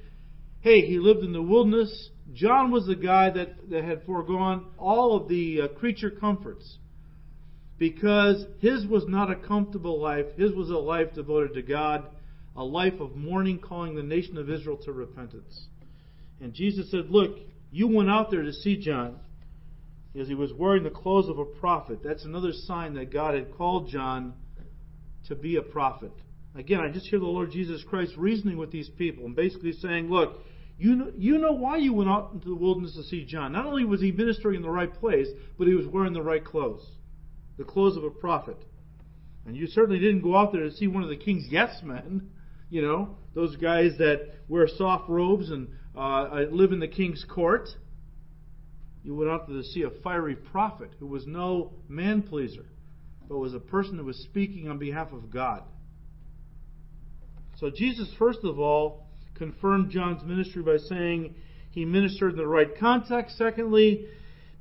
Hey, 0.62 0.80
he 0.80 0.98
lived 0.98 1.22
in 1.22 1.32
the 1.32 1.40
wilderness. 1.40 2.08
John 2.32 2.72
was 2.72 2.88
the 2.88 2.96
guy 2.96 3.30
that, 3.30 3.70
that 3.70 3.84
had 3.84 4.02
foregone 4.02 4.66
all 4.78 5.16
of 5.16 5.28
the 5.28 5.60
uh, 5.60 5.68
creature 5.78 6.10
comforts 6.10 6.78
because 7.78 8.46
his 8.60 8.86
was 8.86 9.04
not 9.08 9.30
a 9.30 9.36
comfortable 9.36 10.00
life. 10.00 10.26
His 10.36 10.52
was 10.52 10.70
a 10.70 10.76
life 10.76 11.12
devoted 11.14 11.54
to 11.54 11.62
God, 11.62 12.06
a 12.56 12.64
life 12.64 13.00
of 13.00 13.16
mourning, 13.16 13.58
calling 13.58 13.94
the 13.94 14.02
nation 14.02 14.38
of 14.38 14.48
Israel 14.48 14.76
to 14.84 14.92
repentance. 14.92 15.66
And 16.40 16.52
Jesus 16.52 16.90
said, 16.90 17.10
Look, 17.10 17.38
you 17.70 17.88
went 17.88 18.10
out 18.10 18.30
there 18.30 18.42
to 18.42 18.52
see 18.52 18.76
John 18.76 19.18
because 20.12 20.28
he 20.28 20.34
was 20.34 20.52
wearing 20.52 20.84
the 20.84 20.90
clothes 20.90 21.28
of 21.28 21.38
a 21.38 21.44
prophet. 21.44 22.00
That's 22.04 22.24
another 22.24 22.52
sign 22.52 22.94
that 22.94 23.12
God 23.12 23.34
had 23.34 23.56
called 23.56 23.88
John 23.88 24.34
to 25.26 25.34
be 25.34 25.56
a 25.56 25.62
prophet. 25.62 26.12
Again, 26.54 26.80
I 26.80 26.88
just 26.88 27.06
hear 27.06 27.18
the 27.18 27.24
Lord 27.24 27.50
Jesus 27.50 27.82
Christ 27.82 28.12
reasoning 28.16 28.56
with 28.56 28.70
these 28.70 28.88
people 28.90 29.24
and 29.24 29.34
basically 29.34 29.72
saying, 29.72 30.08
look, 30.08 30.38
you 30.78 30.94
know, 30.94 31.12
you 31.16 31.38
know 31.38 31.52
why 31.52 31.78
you 31.78 31.92
went 31.92 32.10
out 32.10 32.30
into 32.32 32.48
the 32.48 32.54
wilderness 32.54 32.94
to 32.94 33.02
see 33.02 33.24
John. 33.24 33.52
Not 33.52 33.66
only 33.66 33.84
was 33.84 34.00
he 34.00 34.12
ministering 34.12 34.56
in 34.56 34.62
the 34.62 34.70
right 34.70 34.92
place, 34.92 35.28
but 35.58 35.66
he 35.66 35.74
was 35.74 35.86
wearing 35.86 36.12
the 36.12 36.22
right 36.22 36.44
clothes. 36.44 36.86
The 37.56 37.64
clothes 37.64 37.96
of 37.96 38.04
a 38.04 38.10
prophet. 38.10 38.58
And 39.46 39.56
you 39.56 39.66
certainly 39.66 39.98
didn't 39.98 40.22
go 40.22 40.36
out 40.36 40.52
there 40.52 40.62
to 40.62 40.72
see 40.72 40.86
one 40.86 41.02
of 41.02 41.08
the 41.08 41.16
king's 41.16 41.46
yes 41.50 41.82
men. 41.82 42.30
You 42.70 42.82
know, 42.82 43.16
those 43.34 43.56
guys 43.56 43.92
that 43.98 44.34
wear 44.48 44.66
soft 44.66 45.08
robes 45.08 45.50
and 45.50 45.68
uh, 45.96 46.46
live 46.50 46.72
in 46.72 46.80
the 46.80 46.88
king's 46.88 47.24
court. 47.28 47.68
You 49.04 49.14
went 49.14 49.30
out 49.30 49.46
there 49.46 49.58
to 49.58 49.62
see 49.62 49.82
a 49.82 49.90
fiery 50.02 50.34
prophet 50.34 50.90
who 50.98 51.06
was 51.06 51.26
no 51.26 51.74
man 51.88 52.22
pleaser, 52.22 52.64
but 53.28 53.38
was 53.38 53.54
a 53.54 53.60
person 53.60 53.98
who 53.98 54.04
was 54.04 54.16
speaking 54.18 54.68
on 54.68 54.78
behalf 54.78 55.12
of 55.12 55.30
God. 55.30 55.62
So 57.58 57.70
Jesus, 57.70 58.08
first 58.18 58.40
of 58.44 58.58
all, 58.58 59.06
confirmed 59.34 59.90
John's 59.90 60.24
ministry 60.24 60.62
by 60.62 60.78
saying 60.78 61.34
he 61.70 61.84
ministered 61.84 62.32
in 62.32 62.38
the 62.38 62.46
right 62.46 62.76
context. 62.78 63.36
Secondly, 63.36 64.06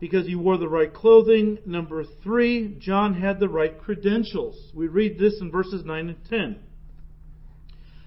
because 0.04 0.28
he 0.28 0.36
wore 0.36 0.58
the 0.58 0.68
right 0.68 0.94
clothing. 0.94 1.58
Number 1.66 2.04
three, 2.24 2.76
John 2.78 3.14
had 3.14 3.40
the 3.40 3.48
right 3.48 3.80
credentials. 3.80 4.70
We 4.76 4.88
read 4.88 5.18
this 5.18 5.40
in 5.40 5.50
verses 5.50 5.86
9 5.86 6.10
and 6.10 6.26
10. 6.30 6.60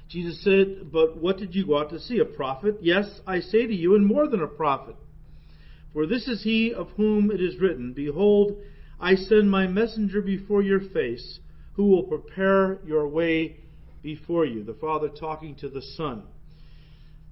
Jesus 0.06 0.44
said, 0.44 0.92
But 0.92 1.16
what 1.16 1.38
did 1.38 1.54
you 1.54 1.66
go 1.66 1.78
out 1.78 1.88
to 1.88 1.98
see? 1.98 2.18
A 2.18 2.26
prophet? 2.26 2.76
Yes, 2.82 3.06
I 3.26 3.40
say 3.40 3.66
to 3.66 3.74
you, 3.74 3.94
and 3.94 4.04
more 4.04 4.28
than 4.28 4.42
a 4.42 4.46
prophet. 4.46 4.94
For 5.94 6.06
this 6.06 6.28
is 6.28 6.42
he 6.42 6.74
of 6.74 6.90
whom 6.98 7.30
it 7.30 7.40
is 7.40 7.58
written, 7.58 7.94
Behold, 7.94 8.58
I 9.00 9.14
send 9.14 9.50
my 9.50 9.66
messenger 9.66 10.20
before 10.20 10.60
your 10.60 10.80
face, 10.80 11.38
who 11.76 11.84
will 11.84 12.02
prepare 12.02 12.78
your 12.84 13.08
way 13.08 13.60
before 14.02 14.44
you. 14.44 14.64
The 14.64 14.74
Father 14.74 15.08
talking 15.08 15.54
to 15.60 15.70
the 15.70 15.80
Son. 15.96 16.24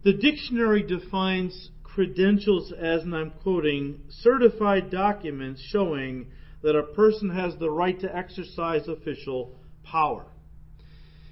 The 0.05 0.15
dictionary 0.15 0.83
defines 0.83 1.69
credentials 1.95 2.73
as, 2.73 3.03
and 3.03 3.15
I'm 3.15 3.31
quoting, 3.43 4.01
certified 4.09 4.91
documents 4.91 5.63
showing 5.71 6.27
that 6.63 6.77
a 6.77 6.83
person 6.83 7.31
has 7.31 7.57
the 7.59 7.71
right 7.71 7.99
to 8.01 8.15
exercise 8.15 8.89
official 8.89 9.55
power. 9.85 10.27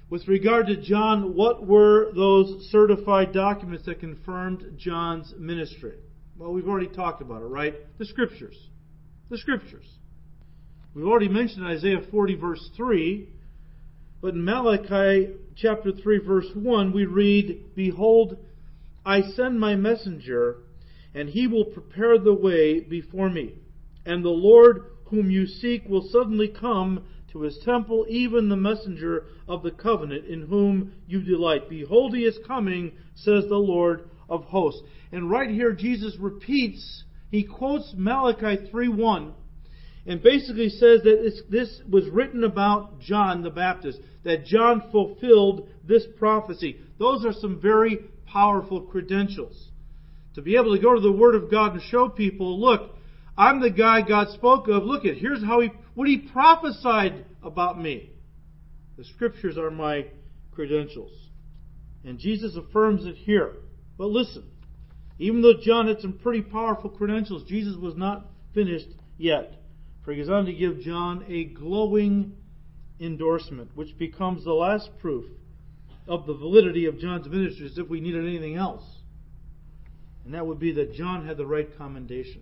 With 0.09 0.27
regard 0.27 0.67
to 0.67 0.77
John, 0.77 1.35
what 1.35 1.67
were 1.67 2.11
those 2.13 2.69
certified 2.71 3.33
documents 3.33 3.85
that 3.87 3.99
confirmed 3.99 4.77
John's 4.77 5.33
ministry? 5.37 5.97
Well, 6.37 6.53
we've 6.53 6.67
already 6.67 6.87
talked 6.87 7.21
about 7.21 7.41
it, 7.41 7.45
right? 7.45 7.75
The 7.97 8.05
Scriptures. 8.05 8.55
The 9.29 9.37
Scriptures. 9.37 9.87
We've 10.93 11.07
already 11.07 11.29
mentioned 11.29 11.65
Isaiah 11.65 12.01
40, 12.11 12.35
verse 12.35 12.69
3. 12.77 13.27
But 14.21 14.35
in 14.35 14.45
Malachi 14.45 15.33
chapter 15.55 15.91
3, 15.91 16.19
verse 16.19 16.47
1, 16.53 16.93
we 16.93 17.05
read, 17.05 17.75
Behold, 17.75 18.37
I 19.05 19.21
send 19.21 19.59
my 19.59 19.75
messenger, 19.75 20.57
and 21.13 21.29
he 21.29 21.47
will 21.47 21.65
prepare 21.65 22.17
the 22.17 22.33
way 22.33 22.79
before 22.79 23.29
me. 23.29 23.55
And 24.05 24.23
the 24.23 24.29
Lord 24.29 24.83
whom 25.05 25.29
you 25.29 25.45
seek 25.45 25.87
will 25.87 26.07
suddenly 26.09 26.47
come 26.47 27.03
to 27.31 27.41
his 27.41 27.57
temple, 27.65 28.05
even 28.09 28.49
the 28.49 28.55
messenger 28.55 29.25
of 29.47 29.63
the 29.63 29.71
covenant 29.71 30.25
in 30.25 30.47
whom 30.47 30.93
you 31.07 31.21
delight. 31.21 31.69
Behold, 31.69 32.15
he 32.15 32.23
is 32.23 32.37
coming, 32.47 32.93
says 33.15 33.45
the 33.47 33.55
Lord 33.55 34.09
of 34.29 34.45
hosts. 34.45 34.81
And 35.11 35.29
right 35.29 35.49
here, 35.49 35.73
Jesus 35.73 36.15
repeats, 36.19 37.03
he 37.29 37.43
quotes 37.43 37.93
Malachi 37.97 38.69
3 38.69 38.87
1 38.89 39.33
and 40.05 40.21
basically 40.21 40.69
says 40.69 41.01
that 41.03 41.43
this 41.49 41.81
was 41.89 42.09
written 42.09 42.43
about 42.43 42.99
John 42.99 43.41
the 43.41 43.49
Baptist, 43.49 43.99
that 44.23 44.45
John 44.45 44.89
fulfilled 44.91 45.69
this 45.87 46.05
prophecy. 46.17 46.77
Those 46.99 47.25
are 47.25 47.33
some 47.33 47.59
very 47.61 47.99
powerful 48.33 48.81
credentials. 48.81 49.69
To 50.35 50.41
be 50.41 50.55
able 50.55 50.75
to 50.75 50.81
go 50.81 50.95
to 50.95 50.99
the 50.99 51.11
Word 51.11 51.35
of 51.35 51.51
God 51.51 51.73
and 51.73 51.81
show 51.83 52.09
people, 52.09 52.59
look, 52.59 52.95
I'm 53.37 53.61
the 53.61 53.69
guy 53.69 54.01
God 54.01 54.29
spoke 54.29 54.67
of. 54.67 54.83
Look 54.83 55.05
at 55.05 55.17
here's 55.17 55.43
how 55.43 55.61
he 55.61 55.69
what 55.93 56.07
he 56.07 56.17
prophesied 56.17 57.25
about 57.43 57.79
me. 57.79 58.09
The 58.97 59.03
scriptures 59.03 59.57
are 59.57 59.69
my 59.69 60.07
credentials. 60.51 61.11
And 62.03 62.17
Jesus 62.19 62.55
affirms 62.55 63.05
it 63.05 63.15
here. 63.15 63.53
But 63.97 64.07
listen, 64.07 64.43
even 65.19 65.41
though 65.41 65.53
John 65.61 65.87
had 65.87 66.01
some 66.01 66.13
pretty 66.13 66.41
powerful 66.41 66.89
credentials, 66.89 67.43
Jesus 67.47 67.75
was 67.77 67.95
not 67.95 68.25
finished 68.53 68.89
yet. 69.17 69.61
For 70.03 70.11
he 70.11 70.19
goes 70.19 70.29
on 70.29 70.45
to 70.45 70.53
give 70.53 70.81
John 70.81 71.23
a 71.27 71.45
glowing 71.45 72.33
endorsement, 72.99 73.71
which 73.75 73.97
becomes 73.97 74.43
the 74.43 74.53
last 74.53 74.89
proof 74.99 75.25
of 76.07 76.25
the 76.25 76.33
validity 76.33 76.85
of 76.85 76.99
John's 76.99 77.27
ministry 77.27 77.65
as 77.65 77.77
if 77.77 77.89
we 77.89 78.01
needed 78.01 78.25
anything 78.25 78.55
else. 78.55 78.83
And 80.25 80.33
that 80.33 80.45
would 80.45 80.59
be 80.59 80.73
that 80.73 80.93
John 80.93 81.25
had 81.25 81.37
the 81.37 81.45
right 81.45 81.67
commendation. 81.77 82.41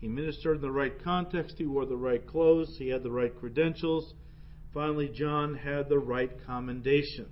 He 0.00 0.08
ministered 0.08 0.56
in 0.56 0.62
the 0.62 0.70
right 0.70 0.92
context, 1.02 1.56
he 1.56 1.66
wore 1.66 1.86
the 1.86 1.96
right 1.96 2.26
clothes, 2.26 2.76
he 2.78 2.88
had 2.88 3.02
the 3.02 3.10
right 3.10 3.34
credentials. 3.38 4.12
Finally, 4.72 5.10
John 5.14 5.54
had 5.54 5.88
the 5.88 5.98
right 5.98 6.30
commendation. 6.46 7.26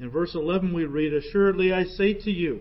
In 0.00 0.10
verse 0.10 0.34
11, 0.34 0.74
we 0.74 0.84
read, 0.84 1.14
Assuredly 1.14 1.72
I 1.72 1.84
say 1.84 2.14
to 2.14 2.30
you, 2.30 2.60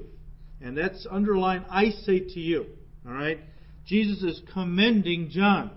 and 0.61 0.77
that's 0.77 1.05
underlined, 1.09 1.65
I 1.69 1.89
say 1.89 2.19
to 2.19 2.39
you. 2.39 2.67
All 3.05 3.13
right? 3.13 3.39
Jesus 3.85 4.23
is 4.23 4.41
commending 4.53 5.29
John. 5.29 5.71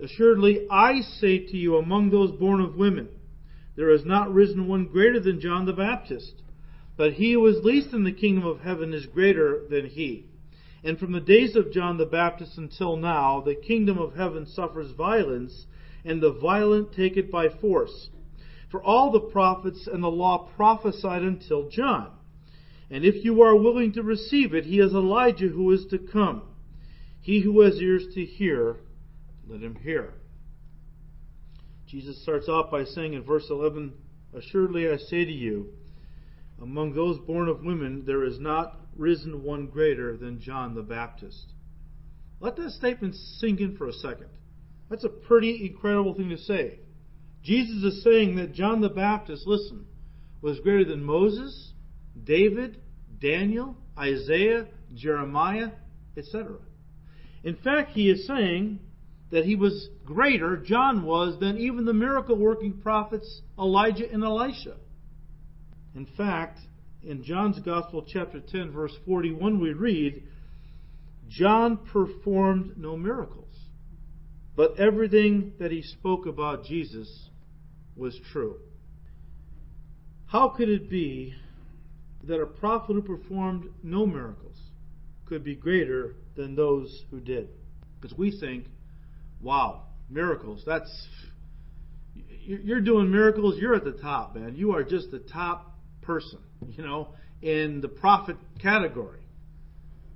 Assuredly, 0.00 0.68
I 0.70 1.00
say 1.00 1.38
to 1.46 1.56
you, 1.56 1.78
among 1.78 2.10
those 2.10 2.30
born 2.32 2.60
of 2.60 2.76
women, 2.76 3.08
there 3.76 3.90
has 3.90 4.04
not 4.04 4.32
risen 4.32 4.66
one 4.66 4.86
greater 4.86 5.20
than 5.20 5.40
John 5.40 5.66
the 5.66 5.72
Baptist. 5.72 6.42
But 6.96 7.12
he 7.14 7.32
who 7.32 7.46
is 7.46 7.62
least 7.62 7.92
in 7.92 8.04
the 8.04 8.12
kingdom 8.12 8.46
of 8.46 8.60
heaven 8.60 8.94
is 8.94 9.06
greater 9.06 9.62
than 9.68 9.86
he. 9.86 10.26
And 10.82 10.98
from 10.98 11.12
the 11.12 11.20
days 11.20 11.54
of 11.54 11.72
John 11.72 11.98
the 11.98 12.06
Baptist 12.06 12.56
until 12.56 12.96
now, 12.96 13.40
the 13.40 13.54
kingdom 13.54 13.98
of 13.98 14.14
heaven 14.14 14.46
suffers 14.46 14.92
violence, 14.92 15.66
and 16.04 16.22
the 16.22 16.32
violent 16.32 16.92
take 16.92 17.16
it 17.16 17.30
by 17.30 17.48
force. 17.48 18.08
For 18.70 18.82
all 18.82 19.10
the 19.10 19.20
prophets 19.20 19.86
and 19.86 20.02
the 20.02 20.08
law 20.08 20.48
prophesied 20.56 21.22
until 21.22 21.68
John. 21.68 22.12
And 22.90 23.04
if 23.04 23.24
you 23.24 23.42
are 23.42 23.56
willing 23.56 23.92
to 23.92 24.02
receive 24.02 24.54
it, 24.54 24.64
he 24.64 24.80
is 24.80 24.92
Elijah 24.92 25.48
who 25.48 25.70
is 25.72 25.86
to 25.90 25.98
come. 25.98 26.42
He 27.20 27.40
who 27.40 27.60
has 27.62 27.80
ears 27.80 28.06
to 28.14 28.24
hear, 28.24 28.76
let 29.48 29.60
him 29.60 29.74
hear. 29.74 30.14
Jesus 31.86 32.20
starts 32.22 32.48
off 32.48 32.70
by 32.70 32.84
saying 32.84 33.14
in 33.14 33.22
verse 33.22 33.46
11, 33.48 33.92
Assuredly 34.34 34.88
I 34.90 34.96
say 34.96 35.24
to 35.24 35.32
you, 35.32 35.72
among 36.60 36.94
those 36.94 37.18
born 37.18 37.48
of 37.48 37.62
women, 37.62 38.04
there 38.06 38.24
is 38.24 38.40
not 38.40 38.80
risen 38.96 39.42
one 39.42 39.66
greater 39.66 40.16
than 40.16 40.40
John 40.40 40.74
the 40.74 40.82
Baptist. 40.82 41.52
Let 42.40 42.56
that 42.56 42.70
statement 42.70 43.14
sink 43.14 43.60
in 43.60 43.76
for 43.76 43.86
a 43.88 43.92
second. 43.92 44.28
That's 44.90 45.04
a 45.04 45.08
pretty 45.08 45.66
incredible 45.66 46.14
thing 46.14 46.30
to 46.30 46.38
say. 46.38 46.80
Jesus 47.42 47.82
is 47.82 48.02
saying 48.02 48.36
that 48.36 48.52
John 48.52 48.80
the 48.80 48.88
Baptist, 48.88 49.46
listen, 49.46 49.86
was 50.40 50.60
greater 50.60 50.84
than 50.84 51.04
Moses, 51.04 51.72
David, 52.24 52.80
Daniel, 53.20 53.76
Isaiah, 53.98 54.66
Jeremiah, 54.94 55.70
etc. 56.16 56.56
In 57.44 57.56
fact, 57.56 57.90
he 57.92 58.10
is 58.10 58.26
saying 58.26 58.80
that 59.30 59.44
he 59.44 59.56
was 59.56 59.88
greater, 60.04 60.56
John 60.56 61.04
was, 61.04 61.38
than 61.40 61.58
even 61.58 61.84
the 61.84 61.92
miracle 61.92 62.36
working 62.36 62.80
prophets 62.80 63.42
Elijah 63.58 64.10
and 64.10 64.22
Elisha. 64.22 64.76
In 65.94 66.06
fact, 66.16 66.60
in 67.02 67.22
John's 67.24 67.58
Gospel, 67.60 68.04
chapter 68.06 68.40
10, 68.40 68.70
verse 68.70 68.92
41, 69.04 69.60
we 69.60 69.72
read, 69.72 70.22
John 71.28 71.78
performed 71.92 72.76
no 72.76 72.96
miracles, 72.96 73.54
but 74.54 74.78
everything 74.78 75.54
that 75.58 75.70
he 75.70 75.82
spoke 75.82 76.26
about 76.26 76.64
Jesus 76.64 77.28
was 77.96 78.18
true. 78.32 78.56
How 80.26 80.48
could 80.50 80.68
it 80.68 80.88
be 80.88 81.34
that 82.24 82.40
a 82.40 82.46
prophet 82.46 82.94
who 82.94 83.02
performed 83.02 83.70
no 83.82 84.06
miracles 84.06 84.56
could 85.26 85.44
be 85.44 85.54
greater 85.54 86.14
than 86.36 86.54
those 86.54 87.04
who 87.10 87.20
did. 87.20 87.48
Because 88.00 88.16
we 88.16 88.30
think, 88.38 88.66
wow, 89.40 89.82
miracles, 90.08 90.62
that's. 90.66 90.90
You're 92.44 92.80
doing 92.80 93.10
miracles, 93.10 93.56
you're 93.58 93.74
at 93.74 93.84
the 93.84 93.92
top, 93.92 94.36
man. 94.36 94.54
You 94.54 94.76
are 94.76 94.84
just 94.84 95.10
the 95.10 95.18
top 95.18 95.76
person, 96.00 96.38
you 96.68 96.84
know, 96.84 97.08
in 97.42 97.80
the 97.80 97.88
prophet 97.88 98.36
category. 98.62 99.20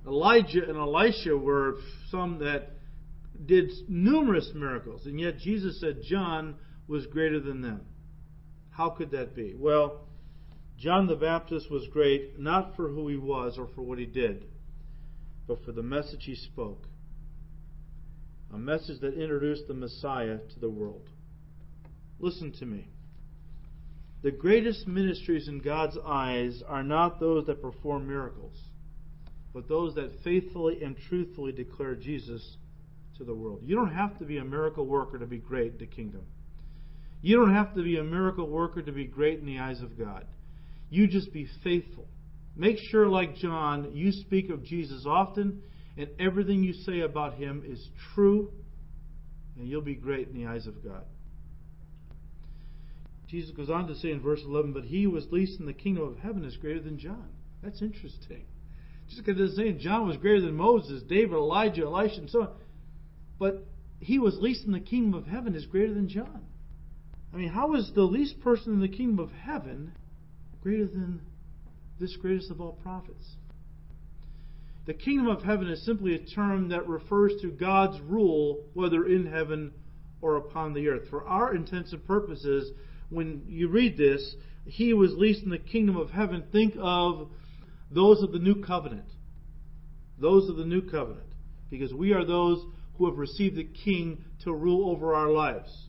Elijah 0.07 0.67
and 0.67 0.77
Elisha 0.77 1.37
were 1.37 1.75
some 2.09 2.39
that 2.39 2.69
did 3.45 3.71
numerous 3.87 4.49
miracles, 4.55 5.05
and 5.05 5.19
yet 5.19 5.37
Jesus 5.39 5.79
said 5.79 6.01
John 6.03 6.55
was 6.87 7.05
greater 7.07 7.39
than 7.39 7.61
them. 7.61 7.81
How 8.71 8.89
could 8.89 9.11
that 9.11 9.35
be? 9.35 9.53
Well, 9.57 10.07
John 10.77 11.07
the 11.07 11.15
Baptist 11.15 11.69
was 11.69 11.87
great 11.91 12.39
not 12.39 12.75
for 12.75 12.87
who 12.89 13.07
he 13.07 13.17
was 13.17 13.57
or 13.57 13.67
for 13.75 13.81
what 13.81 13.99
he 13.99 14.05
did, 14.05 14.45
but 15.47 15.63
for 15.63 15.71
the 15.71 15.83
message 15.83 16.23
he 16.23 16.35
spoke. 16.35 16.87
A 18.53 18.57
message 18.57 18.99
that 19.01 19.13
introduced 19.13 19.67
the 19.67 19.73
Messiah 19.73 20.37
to 20.37 20.59
the 20.59 20.69
world. 20.69 21.07
Listen 22.19 22.51
to 22.59 22.65
me. 22.65 22.87
The 24.23 24.31
greatest 24.31 24.87
ministries 24.87 25.47
in 25.47 25.59
God's 25.59 25.97
eyes 26.05 26.61
are 26.67 26.83
not 26.83 27.19
those 27.19 27.47
that 27.47 27.61
perform 27.61 28.07
miracles, 28.07 28.55
but 29.53 29.67
those 29.67 29.95
that 29.95 30.11
faithfully 30.23 30.83
and 30.83 30.95
truthfully 31.09 31.51
declare 31.51 31.95
Jesus 31.95 32.57
to 33.17 33.23
the 33.23 33.33
world. 33.33 33.61
You 33.63 33.75
don't 33.75 33.93
have 33.93 34.19
to 34.19 34.25
be 34.25 34.37
a 34.37 34.43
miracle 34.43 34.85
worker 34.85 35.17
to 35.17 35.25
be 35.25 35.37
great 35.37 35.73
in 35.73 35.77
the 35.79 35.87
kingdom. 35.87 36.21
You 37.21 37.37
don't 37.37 37.55
have 37.55 37.73
to 37.75 37.83
be 37.83 37.97
a 37.97 38.03
miracle 38.03 38.47
worker 38.47 38.81
to 38.81 38.91
be 38.91 39.05
great 39.05 39.39
in 39.39 39.45
the 39.45 39.59
eyes 39.59 39.81
of 39.81 39.97
God. 39.97 40.25
You 40.89 41.07
just 41.07 41.31
be 41.31 41.47
faithful. 41.63 42.07
Make 42.55 42.77
sure, 42.89 43.07
like 43.07 43.35
John, 43.37 43.91
you 43.93 44.11
speak 44.11 44.49
of 44.49 44.63
Jesus 44.63 45.05
often, 45.07 45.61
and 45.97 46.09
everything 46.19 46.63
you 46.63 46.73
say 46.73 47.01
about 47.01 47.35
him 47.35 47.63
is 47.65 47.89
true, 48.13 48.51
and 49.57 49.67
you'll 49.67 49.81
be 49.81 49.95
great 49.95 50.27
in 50.27 50.33
the 50.33 50.47
eyes 50.47 50.67
of 50.67 50.83
God. 50.83 51.03
Jesus 53.27 53.51
goes 53.51 53.69
on 53.69 53.87
to 53.87 53.95
say 53.95 54.11
in 54.11 54.19
verse 54.19 54.41
11, 54.45 54.73
But 54.73 54.83
he 54.83 55.03
who 55.03 55.11
was 55.11 55.25
least 55.31 55.59
in 55.59 55.65
the 55.65 55.73
kingdom 55.73 56.05
of 56.05 56.17
heaven 56.17 56.43
is 56.43 56.57
greater 56.57 56.81
than 56.81 56.97
John. 56.97 57.29
That's 57.63 57.81
interesting. 57.81 58.43
Just 59.09 59.25
because 59.25 59.41
it's 59.41 59.55
saying 59.55 59.79
John 59.79 60.07
was 60.07 60.17
greater 60.17 60.41
than 60.41 60.55
Moses, 60.55 61.03
David, 61.03 61.33
Elijah, 61.33 61.83
Elisha, 61.83 62.19
and 62.19 62.29
so 62.29 62.41
on. 62.41 62.49
But 63.39 63.65
he 63.99 64.19
was 64.19 64.37
least 64.39 64.65
in 64.65 64.71
the 64.71 64.79
kingdom 64.79 65.13
of 65.13 65.27
heaven 65.27 65.55
is 65.55 65.65
greater 65.65 65.93
than 65.93 66.09
John. 66.09 66.45
I 67.33 67.37
mean, 67.37 67.49
how 67.49 67.75
is 67.75 67.91
the 67.93 68.01
least 68.01 68.41
person 68.41 68.73
in 68.73 68.81
the 68.81 68.89
kingdom 68.89 69.19
of 69.19 69.31
heaven 69.31 69.93
greater 70.61 70.85
than 70.85 71.21
this 71.99 72.15
greatest 72.17 72.51
of 72.51 72.59
all 72.59 72.73
prophets? 72.83 73.35
The 74.85 74.93
kingdom 74.93 75.27
of 75.27 75.43
heaven 75.43 75.67
is 75.67 75.85
simply 75.85 76.15
a 76.15 76.25
term 76.25 76.69
that 76.69 76.87
refers 76.87 77.33
to 77.41 77.51
God's 77.51 77.99
rule, 78.01 78.65
whether 78.73 79.05
in 79.05 79.27
heaven 79.27 79.73
or 80.21 80.37
upon 80.37 80.73
the 80.73 80.87
earth. 80.87 81.09
For 81.09 81.27
our 81.27 81.53
intents 81.53 81.93
and 81.93 82.05
purposes, 82.05 82.71
when 83.09 83.43
you 83.47 83.67
read 83.67 83.97
this, 83.97 84.35
he 84.65 84.93
was 84.93 85.13
least 85.13 85.43
in 85.43 85.49
the 85.49 85.59
kingdom 85.59 85.97
of 85.97 86.09
heaven, 86.09 86.45
think 86.51 86.75
of 86.79 87.29
those 87.91 88.23
of 88.23 88.31
the 88.31 88.39
new 88.39 88.63
covenant. 88.63 89.05
Those 90.19 90.49
of 90.49 90.57
the 90.57 90.65
new 90.65 90.81
covenant. 90.81 91.27
Because 91.69 91.93
we 91.93 92.13
are 92.13 92.25
those 92.25 92.63
who 92.97 93.07
have 93.07 93.17
received 93.17 93.55
the 93.55 93.63
king 93.85 94.23
to 94.43 94.53
rule 94.53 94.89
over 94.89 95.13
our 95.15 95.29
lives. 95.29 95.87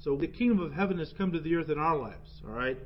So 0.00 0.16
the 0.16 0.26
kingdom 0.26 0.60
of 0.60 0.72
heaven 0.72 0.98
has 0.98 1.12
come 1.16 1.32
to 1.32 1.40
the 1.40 1.54
earth 1.56 1.70
in 1.70 1.78
our 1.78 1.96
lives. 1.96 2.42
All 2.46 2.54
right? 2.54 2.78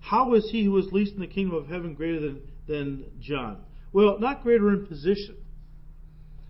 How 0.00 0.34
is 0.34 0.48
he 0.50 0.64
who 0.64 0.76
is 0.78 0.92
least 0.92 1.14
in 1.14 1.20
the 1.20 1.26
kingdom 1.26 1.56
of 1.56 1.68
heaven 1.68 1.94
greater 1.94 2.20
than, 2.20 2.42
than 2.66 3.04
John? 3.20 3.62
Well, 3.94 4.18
not 4.18 4.42
greater 4.42 4.70
in 4.70 4.86
position, 4.86 5.36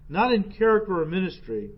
not 0.08 0.32
in 0.32 0.44
character 0.44 1.02
or 1.02 1.04
ministry, 1.04 1.72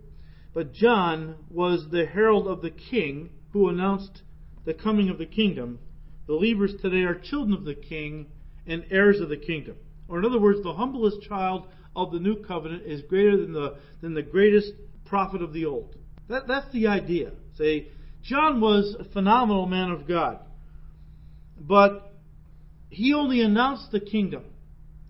but 0.55 0.73
John 0.73 1.35
was 1.51 1.89
the 1.91 2.07
herald 2.07 2.47
of 2.47 2.63
the 2.63 2.71
king 2.71 3.31
who 3.53 3.69
announced 3.69 4.23
the 4.65 4.75
coming 4.75 5.11
of 5.11 5.19
the 5.19 5.27
kingdom. 5.27 5.81
Believers 6.29 6.75
today 6.81 7.03
are 7.03 7.19
children 7.19 7.53
of 7.53 7.65
the 7.65 7.75
king 7.75 8.27
and 8.65 8.85
heirs 8.93 9.19
of 9.19 9.29
the 9.29 9.37
kingdom. 9.37 9.75
Or 10.07 10.21
in 10.21 10.25
other 10.25 10.39
words, 10.39 10.63
the 10.63 10.73
humblest 10.73 11.23
child 11.23 11.67
of 11.97 12.13
the 12.13 12.21
new 12.21 12.45
covenant 12.45 12.85
is 12.87 13.03
greater 13.03 13.37
than 13.37 13.53
the, 13.53 13.75
than 14.01 14.15
the 14.15 14.23
greatest 14.23 14.73
prophet 15.05 15.43
of 15.43 15.53
the 15.53 15.67
old. 15.67 15.97
That, 16.29 16.47
that's 16.47 16.73
the 16.73 16.87
idea. 16.87 17.33
Say, 17.59 17.89
John 18.23 18.61
was 18.61 18.95
a 19.01 19.05
phenomenal 19.05 19.67
man 19.67 19.91
of 19.91 20.07
God. 20.07 20.39
But 21.59 22.15
he 22.89 23.13
only 23.15 23.41
announced 23.41 23.91
the 23.91 23.99
kingdom. 23.99 24.45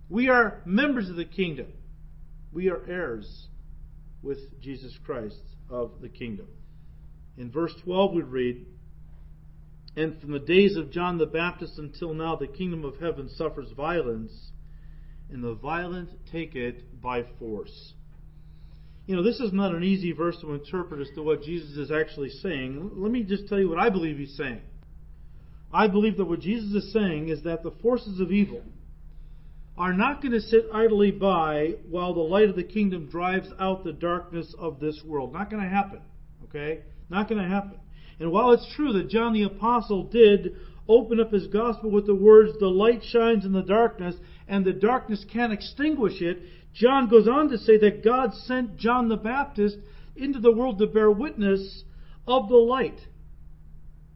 We 0.08 0.28
are 0.28 0.62
members 0.64 1.08
of 1.08 1.16
the 1.16 1.24
kingdom. 1.24 1.66
We 2.52 2.70
are 2.70 2.84
heirs 2.88 3.48
with 4.22 4.60
Jesus 4.60 4.96
Christ 5.04 5.42
of 5.68 6.00
the 6.00 6.08
kingdom. 6.08 6.46
In 7.36 7.50
verse 7.50 7.74
12, 7.84 8.14
we 8.14 8.22
read, 8.22 8.66
and 9.96 10.20
from 10.20 10.32
the 10.32 10.38
days 10.38 10.76
of 10.76 10.90
John 10.90 11.18
the 11.18 11.26
Baptist 11.26 11.78
until 11.78 12.14
now, 12.14 12.36
the 12.36 12.46
kingdom 12.46 12.84
of 12.84 12.98
heaven 12.98 13.28
suffers 13.28 13.72
violence, 13.76 14.52
and 15.30 15.42
the 15.42 15.54
violent 15.54 16.10
take 16.30 16.54
it 16.54 17.00
by 17.02 17.24
force. 17.38 17.94
You 19.06 19.16
know, 19.16 19.22
this 19.22 19.40
is 19.40 19.52
not 19.52 19.74
an 19.74 19.84
easy 19.84 20.12
verse 20.12 20.36
to 20.40 20.54
interpret 20.54 21.00
as 21.00 21.14
to 21.14 21.22
what 21.22 21.42
Jesus 21.42 21.76
is 21.76 21.90
actually 21.90 22.30
saying. 22.30 22.90
Let 22.94 23.10
me 23.10 23.22
just 23.22 23.48
tell 23.48 23.58
you 23.58 23.68
what 23.68 23.78
I 23.78 23.90
believe 23.90 24.18
he's 24.18 24.36
saying. 24.36 24.60
I 25.72 25.88
believe 25.88 26.16
that 26.16 26.24
what 26.24 26.40
Jesus 26.40 26.84
is 26.84 26.92
saying 26.92 27.28
is 27.28 27.42
that 27.42 27.62
the 27.62 27.72
forces 27.82 28.20
of 28.20 28.30
evil 28.30 28.62
are 29.78 29.92
not 29.92 30.22
going 30.22 30.32
to 30.32 30.40
sit 30.40 30.66
idly 30.72 31.10
by 31.10 31.74
while 31.88 32.14
the 32.14 32.20
light 32.20 32.48
of 32.48 32.56
the 32.56 32.64
kingdom 32.64 33.06
drives 33.06 33.48
out 33.60 33.84
the 33.84 33.92
darkness 33.92 34.54
of 34.58 34.80
this 34.80 35.02
world. 35.04 35.32
Not 35.32 35.50
going 35.50 35.62
to 35.62 35.68
happen. 35.68 36.00
Okay? 36.44 36.80
Not 37.10 37.28
going 37.28 37.42
to 37.42 37.48
happen. 37.48 37.78
And 38.18 38.32
while 38.32 38.52
it's 38.52 38.74
true 38.74 38.94
that 38.94 39.10
John 39.10 39.34
the 39.34 39.42
Apostle 39.42 40.04
did 40.04 40.56
open 40.88 41.20
up 41.20 41.32
his 41.32 41.46
gospel 41.48 41.90
with 41.90 42.06
the 42.06 42.14
words, 42.14 42.58
the 42.58 42.66
light 42.68 43.02
shines 43.04 43.44
in 43.44 43.52
the 43.52 43.62
darkness, 43.62 44.14
and 44.48 44.64
the 44.64 44.72
darkness 44.72 45.24
can't 45.30 45.52
extinguish 45.52 46.22
it, 46.22 46.38
John 46.72 47.08
goes 47.08 47.28
on 47.28 47.50
to 47.50 47.58
say 47.58 47.78
that 47.78 48.04
God 48.04 48.32
sent 48.34 48.76
John 48.76 49.08
the 49.08 49.16
Baptist 49.16 49.76
into 50.14 50.38
the 50.38 50.52
world 50.52 50.78
to 50.78 50.86
bear 50.86 51.10
witness 51.10 51.84
of 52.26 52.48
the 52.48 52.56
light. 52.56 52.98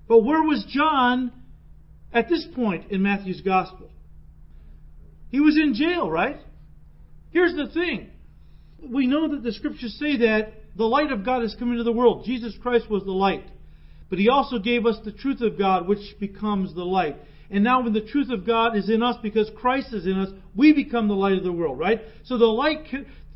But 0.09 0.25
where 0.25 0.42
was 0.42 0.64
John 0.68 1.33
at 2.12 2.29
this 2.29 2.46
point 2.55 2.90
in 2.90 3.03
Matthew's 3.03 3.40
gospel? 3.42 3.90
He 5.31 5.40
was 5.40 5.57
in 5.57 5.75
jail, 5.75 6.11
right? 6.11 6.40
Here's 7.31 7.55
the 7.55 7.69
thing. 7.73 8.11
We 8.83 9.07
know 9.07 9.29
that 9.29 9.43
the 9.43 9.53
scriptures 9.53 9.97
say 9.99 10.16
that 10.19 10.53
the 10.77 10.85
light 10.85 11.12
of 11.12 11.25
God 11.25 11.43
has 11.43 11.55
come 11.59 11.71
into 11.73 11.85
the 11.85 11.93
world. 11.93 12.25
Jesus 12.25 12.55
Christ 12.61 12.90
was 12.90 13.05
the 13.05 13.12
light. 13.12 13.45
But 14.09 14.19
he 14.19 14.29
also 14.29 14.59
gave 14.59 14.87
us 14.87 14.97
the 15.05 15.12
truth 15.12 15.40
of 15.40 15.59
God, 15.59 15.87
which 15.87 16.19
becomes 16.19 16.75
the 16.75 16.85
light. 16.85 17.16
And 17.51 17.64
now 17.64 17.83
when 17.83 17.93
the 17.93 18.01
truth 18.01 18.31
of 18.31 18.47
God 18.47 18.77
is 18.77 18.88
in 18.88 19.03
us 19.03 19.16
because 19.23 19.51
Christ 19.57 19.93
is 19.93 20.07
in 20.07 20.19
us, 20.19 20.29
we 20.55 20.73
become 20.73 21.09
the 21.09 21.14
light 21.14 21.37
of 21.37 21.45
the 21.45 21.53
world, 21.53 21.79
right? 21.79 22.01
So 22.25 22.38
the 22.38 22.47
light, 22.47 22.87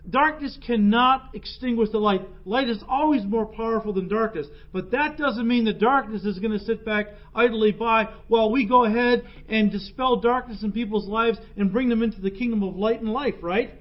darkness 0.09 0.59
cannot 0.67 1.31
extinguish 1.35 1.91
the 1.91 1.99
light. 1.99 2.23
Light 2.45 2.69
is 2.69 2.83
always 2.89 3.25
more 3.25 3.47
powerful 3.47 3.93
than 3.93 4.09
darkness. 4.09 4.47
But 4.73 4.91
that 4.91 5.17
doesn't 5.17 5.47
mean 5.47 5.65
that 5.65 5.79
darkness 5.79 6.25
is 6.25 6.39
going 6.39 6.53
to 6.53 6.65
sit 6.65 6.85
back 6.85 7.07
idly 7.35 7.73
by 7.73 8.09
while 8.29 8.51
we 8.51 8.67
go 8.67 8.85
ahead 8.85 9.25
and 9.49 9.71
dispel 9.71 10.21
darkness 10.21 10.63
in 10.63 10.73
people's 10.73 11.09
lives 11.09 11.39
and 11.57 11.73
bring 11.73 11.89
them 11.89 12.03
into 12.03 12.21
the 12.21 12.31
kingdom 12.31 12.63
of 12.63 12.77
light 12.77 13.01
and 13.01 13.11
life, 13.11 13.35
right? 13.41 13.73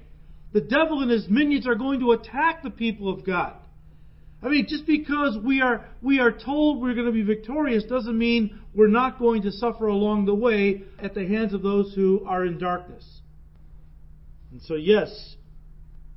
The 0.52 0.60
devil 0.60 1.02
and 1.02 1.10
his 1.10 1.28
minions 1.28 1.66
are 1.66 1.74
going 1.74 2.00
to 2.00 2.12
attack 2.12 2.62
the 2.62 2.70
people 2.70 3.12
of 3.12 3.26
God. 3.26 3.54
I 4.42 4.48
mean, 4.48 4.66
just 4.68 4.86
because 4.86 5.38
we 5.42 5.62
are, 5.62 5.86
we 6.02 6.20
are 6.20 6.30
told 6.30 6.80
we're 6.80 6.94
going 6.94 7.06
to 7.06 7.12
be 7.12 7.22
victorious 7.22 7.84
doesn't 7.84 8.16
mean 8.16 8.60
we're 8.74 8.88
not 8.88 9.18
going 9.18 9.42
to 9.42 9.50
suffer 9.52 9.86
along 9.86 10.26
the 10.26 10.34
way 10.34 10.82
at 10.98 11.14
the 11.14 11.26
hands 11.26 11.54
of 11.54 11.62
those 11.62 11.94
who 11.94 12.24
are 12.26 12.44
in 12.44 12.58
darkness. 12.58 13.04
And 14.52 14.60
so, 14.62 14.74
yes, 14.74 15.36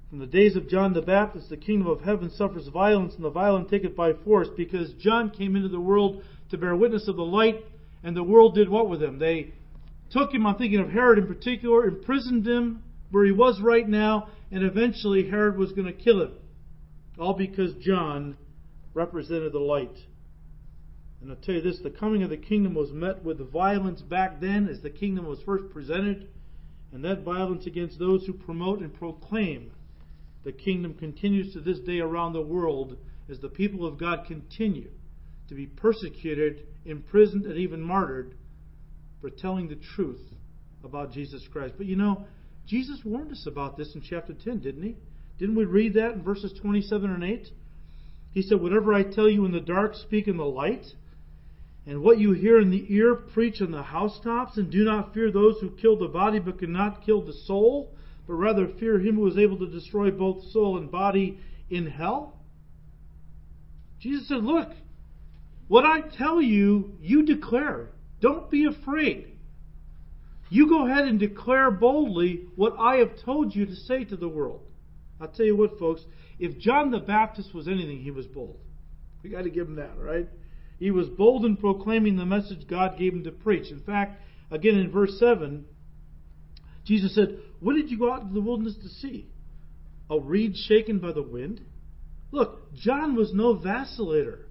from 0.10 0.20
the 0.20 0.26
days 0.26 0.56
of 0.56 0.70
John 0.70 0.94
the 0.94 1.02
Baptist, 1.02 1.50
the 1.50 1.58
kingdom 1.58 1.88
of 1.88 2.02
heaven 2.02 2.30
suffers 2.30 2.68
violence, 2.70 3.16
and 3.16 3.26
the 3.26 3.30
violent 3.30 3.70
take 3.70 3.84
it 3.84 3.96
by 3.96 4.14
force, 4.14 4.48
because 4.56 4.94
John 4.94 5.30
came 5.30 5.56
into 5.56 5.68
the 5.68 5.82
world 5.82 6.24
to 6.50 6.58
bear 6.58 6.76
witness 6.76 7.10
of 7.10 7.18
the 7.18 7.26
light, 7.26 7.66
and 8.04 8.16
the 8.16 8.24
world 8.24 8.56
did 8.56 8.70
what 8.70 8.90
with 8.90 9.04
him? 9.04 9.20
They 9.20 9.54
took 10.10 10.34
him, 10.34 10.48
I'm 10.48 10.56
thinking 10.56 10.80
of 10.80 10.92
Herod 10.92 11.18
in 11.18 11.28
particular, 11.28 11.86
imprisoned 11.86 12.48
him 12.48 12.84
where 13.12 13.26
he 13.26 13.34
was 13.34 13.60
right 13.60 13.88
now, 13.88 14.30
and 14.50 14.64
eventually 14.64 15.30
Herod 15.30 15.58
was 15.58 15.74
going 15.74 15.88
to 15.88 15.94
kill 15.94 16.22
him. 16.22 16.32
All 17.20 17.34
because 17.34 17.74
John 17.82 18.38
represented 18.94 19.52
the 19.52 19.60
light. 19.60 19.98
And 21.22 21.32
I'll 21.32 21.38
tell 21.38 21.56
you 21.56 21.62
this 21.62 21.80
the 21.80 21.90
coming 21.90 22.24
of 22.24 22.30
the 22.30 22.38
kingdom 22.38 22.76
was 22.76 22.92
met 22.92 23.24
with 23.26 23.40
violence 23.52 24.02
back 24.02 24.40
then 24.40 24.70
as 24.70 24.82
the 24.82 24.90
kingdom 24.90 25.26
was 25.26 25.40
first 25.46 25.74
presented. 25.74 26.30
And 26.94 27.04
that 27.04 27.24
violence 27.24 27.66
against 27.66 28.00
those 28.00 28.26
who 28.26 28.34
promote 28.34 28.80
and 28.80 28.94
proclaim 28.94 29.72
the 30.44 30.52
kingdom 30.52 30.94
continues 30.94 31.54
to 31.54 31.60
this 31.60 31.80
day 31.80 32.00
around 32.00 32.34
the 32.34 32.42
world 32.42 32.98
as 33.30 33.40
the 33.40 33.50
people 33.50 33.86
of 33.86 33.98
God 33.98 34.26
continue 34.28 34.90
to 35.50 35.56
be 35.56 35.66
persecuted, 35.66 36.66
imprisoned, 36.86 37.46
and 37.46 37.58
even 37.58 37.82
martyred 37.82 38.36
for 39.22 39.30
telling 39.30 39.68
the 39.68 39.80
truth 39.96 40.22
about 40.84 41.12
Jesus 41.12 41.48
Christ. 41.52 41.76
But 41.78 41.88
you 41.88 41.96
know, 41.96 42.26
Jesus 42.68 43.00
warned 43.04 43.32
us 43.32 43.46
about 43.48 43.78
this 43.78 43.96
in 43.96 44.02
chapter 44.02 44.34
10, 44.34 44.60
didn't 44.60 44.84
he? 44.84 44.96
Didn't 45.40 45.56
we 45.56 45.66
read 45.66 45.94
that 45.94 46.14
in 46.14 46.24
verses 46.24 46.54
27 46.60 47.10
and 47.10 47.24
8? 47.24 47.48
He 48.32 48.42
said, 48.42 48.62
Whatever 48.62 48.94
I 48.94 49.04
tell 49.04 49.30
you 49.30 49.46
in 49.46 49.52
the 49.52 49.60
dark, 49.60 49.96
speak 49.96 50.28
in 50.28 50.38
the 50.38 50.46
light. 50.46 50.86
And 51.86 52.02
what 52.02 52.20
you 52.20 52.34
hear 52.34 52.60
in 52.60 52.70
the 52.70 52.86
ear, 52.90 53.16
preach 53.16 53.62
on 53.62 53.72
the 53.72 53.84
housetops. 53.84 54.58
And 54.58 54.70
do 54.70 54.84
not 54.84 55.14
fear 55.14 55.32
those 55.32 55.60
who 55.62 55.72
kill 55.72 55.98
the 55.98 56.08
body 56.08 56.40
but 56.40 56.60
cannot 56.60 57.06
kill 57.06 57.22
the 57.22 57.34
soul, 57.34 57.94
but 58.28 58.34
rather 58.34 58.68
fear 58.68 59.00
him 59.00 59.16
who 59.16 59.28
is 59.28 59.38
able 59.38 59.58
to 59.58 59.72
destroy 59.72 60.12
both 60.12 60.44
soul 60.52 60.78
and 60.78 60.92
body 60.92 61.40
in 61.70 61.88
hell. 61.88 62.40
Jesus 64.00 64.28
said, 64.28 64.44
Look, 64.44 64.70
what 65.68 65.86
I 65.86 66.02
tell 66.02 66.42
you, 66.42 66.94
you 67.02 67.26
declare. 67.26 67.90
Don't 68.20 68.50
be 68.50 68.66
afraid. 68.66 69.38
You 70.50 70.70
go 70.70 70.88
ahead 70.88 71.06
and 71.06 71.20
declare 71.20 71.72
boldly 71.72 72.46
what 72.56 72.76
I 72.80 72.98
have 72.98 73.22
told 73.24 73.54
you 73.54 73.66
to 73.66 73.76
say 73.76 74.06
to 74.06 74.16
the 74.16 74.30
world. 74.30 74.62
I'll 75.20 75.28
tell 75.28 75.46
you 75.46 75.56
what, 75.56 75.78
folks, 75.78 76.02
if 76.40 76.58
John 76.58 76.92
the 76.92 77.00
Baptist 77.00 77.54
was 77.54 77.68
anything, 77.68 78.02
he 78.02 78.12
was 78.12 78.28
bold. 78.28 78.60
We 79.24 79.30
got 79.30 79.44
to 79.44 79.50
give 79.50 79.68
him 79.68 79.76
that, 79.76 79.98
right? 79.98 80.28
He 80.80 80.92
was 80.92 81.10
bold 81.10 81.44
in 81.44 81.58
proclaiming 81.58 82.16
the 82.16 82.26
message 82.26 82.68
God 82.68 82.98
gave 82.98 83.14
him 83.14 83.24
to 83.24 83.32
preach. 83.32 83.72
In 83.72 83.82
fact, 83.82 84.22
again 84.52 84.78
in 84.78 84.92
verse 84.92 85.20
7, 85.20 85.66
Jesus 86.86 87.16
said, 87.16 87.40
What 87.60 87.76
did 87.76 87.90
you 87.90 87.98
go 87.98 88.12
out 88.12 88.22
into 88.22 88.34
the 88.34 88.42
wilderness 88.42 88.76
to 88.84 88.90
see? 88.90 89.28
A 90.10 90.20
reed 90.20 90.56
shaken 90.56 91.00
by 91.00 91.12
the 91.12 91.24
wind? 91.24 91.62
Look, 92.32 92.74
John 92.74 93.16
was 93.16 93.34
no 93.34 93.56
vacillator. 93.56 94.46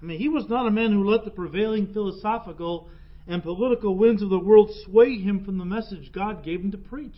I 0.00 0.04
mean, 0.04 0.18
he 0.18 0.28
was 0.28 0.48
not 0.48 0.66
a 0.66 0.70
man 0.70 0.92
who 0.92 1.08
let 1.08 1.24
the 1.24 1.30
prevailing 1.30 1.92
philosophical 1.92 2.88
and 3.26 3.42
political 3.42 3.96
winds 3.96 4.22
of 4.22 4.30
the 4.30 4.38
world 4.38 4.70
sway 4.84 5.18
him 5.18 5.44
from 5.44 5.58
the 5.58 5.64
message 5.64 6.12
God 6.12 6.44
gave 6.44 6.60
him 6.60 6.70
to 6.72 6.78
preach. 6.78 7.16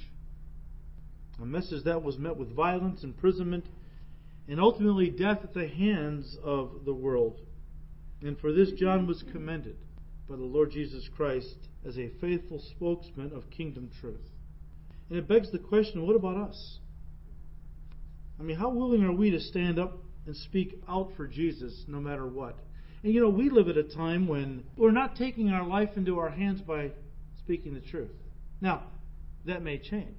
A 1.40 1.46
message 1.46 1.84
that 1.84 2.02
was 2.02 2.18
met 2.18 2.36
with 2.36 2.54
violence, 2.54 3.02
imprisonment, 3.02 3.64
and 4.48 4.60
ultimately 4.60 5.10
death 5.10 5.38
at 5.44 5.54
the 5.54 5.68
hands 5.68 6.36
of 6.42 6.84
the 6.84 6.92
world. 6.92 7.40
And 8.22 8.38
for 8.38 8.52
this, 8.52 8.72
John 8.72 9.06
was 9.06 9.24
commended 9.32 9.76
by 10.28 10.36
the 10.36 10.42
Lord 10.42 10.72
Jesus 10.72 11.08
Christ 11.16 11.56
as 11.86 11.96
a 11.96 12.10
faithful 12.20 12.58
spokesman 12.58 13.32
of 13.32 13.48
kingdom 13.50 13.90
truth. 14.00 14.20
And 15.10 15.18
it 15.18 15.28
begs 15.28 15.50
the 15.50 15.58
question 15.58 16.06
what 16.06 16.16
about 16.16 16.36
us? 16.36 16.78
I 18.38 18.42
mean, 18.42 18.56
how 18.56 18.70
willing 18.70 19.04
are 19.04 19.12
we 19.12 19.30
to 19.32 19.40
stand 19.40 19.78
up 19.78 19.98
and 20.26 20.34
speak 20.34 20.80
out 20.88 21.12
for 21.16 21.26
Jesus 21.26 21.84
no 21.86 22.00
matter 22.00 22.26
what? 22.26 22.56
And 23.02 23.12
you 23.12 23.20
know, 23.20 23.28
we 23.28 23.50
live 23.50 23.68
at 23.68 23.76
a 23.76 23.82
time 23.82 24.28
when 24.28 24.64
we're 24.76 24.92
not 24.92 25.16
taking 25.16 25.50
our 25.50 25.66
life 25.66 25.90
into 25.96 26.18
our 26.18 26.30
hands 26.30 26.60
by 26.60 26.92
speaking 27.38 27.74
the 27.74 27.80
truth. 27.80 28.10
Now, 28.60 28.84
that 29.46 29.62
may 29.62 29.78
change. 29.78 30.16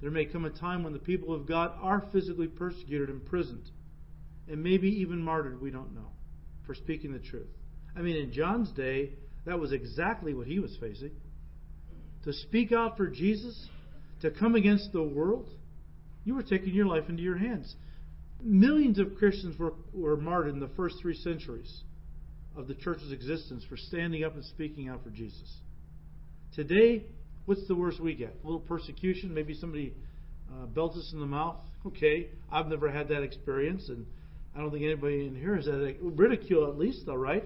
There 0.00 0.10
may 0.10 0.24
come 0.24 0.44
a 0.44 0.50
time 0.50 0.84
when 0.84 0.92
the 0.92 0.98
people 0.98 1.34
of 1.34 1.46
God 1.46 1.72
are 1.80 2.04
physically 2.12 2.48
persecuted, 2.48 3.08
imprisoned, 3.08 3.70
and 4.48 4.62
maybe 4.62 4.88
even 4.88 5.22
martyred, 5.22 5.60
we 5.60 5.70
don't 5.70 5.94
know, 5.94 6.08
for 6.66 6.74
speaking 6.74 7.12
the 7.12 7.18
truth. 7.18 7.48
I 7.96 8.00
mean, 8.00 8.16
in 8.16 8.32
John's 8.32 8.70
day, 8.72 9.12
that 9.46 9.58
was 9.58 9.72
exactly 9.72 10.34
what 10.34 10.46
he 10.46 10.58
was 10.58 10.76
facing. 10.80 11.12
To 12.24 12.32
speak 12.32 12.72
out 12.72 12.96
for 12.96 13.08
Jesus, 13.08 13.68
to 14.22 14.30
come 14.30 14.54
against 14.54 14.92
the 14.92 15.02
world, 15.02 15.48
you 16.24 16.34
were 16.34 16.42
taking 16.42 16.74
your 16.74 16.86
life 16.86 17.08
into 17.08 17.22
your 17.22 17.36
hands. 17.36 17.74
Millions 18.40 18.98
of 18.98 19.16
Christians 19.16 19.58
were, 19.58 19.74
were 19.92 20.16
martyred 20.16 20.54
in 20.54 20.60
the 20.60 20.70
first 20.76 20.96
three 21.00 21.14
centuries 21.14 21.82
of 22.56 22.68
the 22.68 22.74
church's 22.74 23.12
existence 23.12 23.64
for 23.68 23.76
standing 23.76 24.24
up 24.24 24.34
and 24.34 24.44
speaking 24.44 24.88
out 24.88 25.02
for 25.02 25.10
Jesus. 25.10 25.56
Today, 26.54 27.04
what's 27.46 27.66
the 27.66 27.74
worst 27.74 28.00
we 28.00 28.14
get? 28.14 28.34
A 28.42 28.46
little 28.46 28.60
persecution, 28.60 29.34
maybe 29.34 29.54
somebody 29.54 29.94
uh, 30.50 30.66
belts 30.66 30.96
us 30.96 31.10
in 31.12 31.20
the 31.20 31.26
mouth. 31.26 31.56
Okay, 31.86 32.28
I've 32.50 32.66
never 32.66 32.90
had 32.90 33.08
that 33.08 33.22
experience, 33.22 33.88
and 33.88 34.06
I 34.54 34.60
don't 34.60 34.70
think 34.70 34.84
anybody 34.84 35.26
in 35.26 35.34
here 35.34 35.56
has 35.56 35.66
had 35.66 35.96
ridicule 36.00 36.68
at 36.68 36.78
least, 36.78 37.06
though, 37.06 37.14
right? 37.14 37.44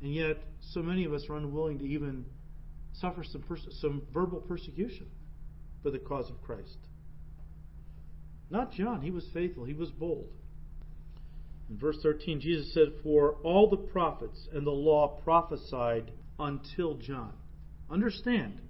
And 0.00 0.12
yet, 0.12 0.38
so 0.72 0.82
many 0.82 1.04
of 1.04 1.12
us 1.12 1.24
are 1.28 1.36
unwilling 1.36 1.78
to 1.78 1.84
even 1.84 2.24
suffer 2.92 3.24
some, 3.24 3.42
pers- 3.42 3.66
some 3.80 4.02
verbal 4.12 4.40
persecution 4.40 5.06
for 5.82 5.90
the 5.90 5.98
cause 5.98 6.30
of 6.30 6.40
Christ. 6.42 6.76
Not 8.50 8.72
John. 8.72 9.00
He 9.00 9.10
was 9.10 9.26
faithful, 9.32 9.64
he 9.64 9.74
was 9.74 9.90
bold. 9.90 10.28
In 11.70 11.78
verse 11.78 11.96
13, 12.02 12.40
Jesus 12.40 12.72
said, 12.74 12.92
For 13.02 13.36
all 13.42 13.70
the 13.70 13.76
prophets 13.76 14.48
and 14.52 14.66
the 14.66 14.70
law 14.70 15.20
prophesied 15.24 16.12
until 16.38 16.94
John. 16.94 17.32
Understand 17.90 18.60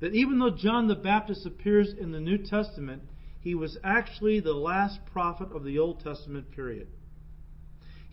that 0.00 0.14
even 0.14 0.38
though 0.38 0.56
John 0.56 0.88
the 0.88 0.94
Baptist 0.94 1.46
appears 1.46 1.94
in 1.98 2.10
the 2.10 2.20
New 2.20 2.38
Testament, 2.38 3.02
he 3.40 3.54
was 3.54 3.78
actually 3.84 4.40
the 4.40 4.54
last 4.54 4.98
prophet 5.12 5.48
of 5.52 5.64
the 5.64 5.78
Old 5.78 6.00
Testament 6.00 6.50
period 6.50 6.88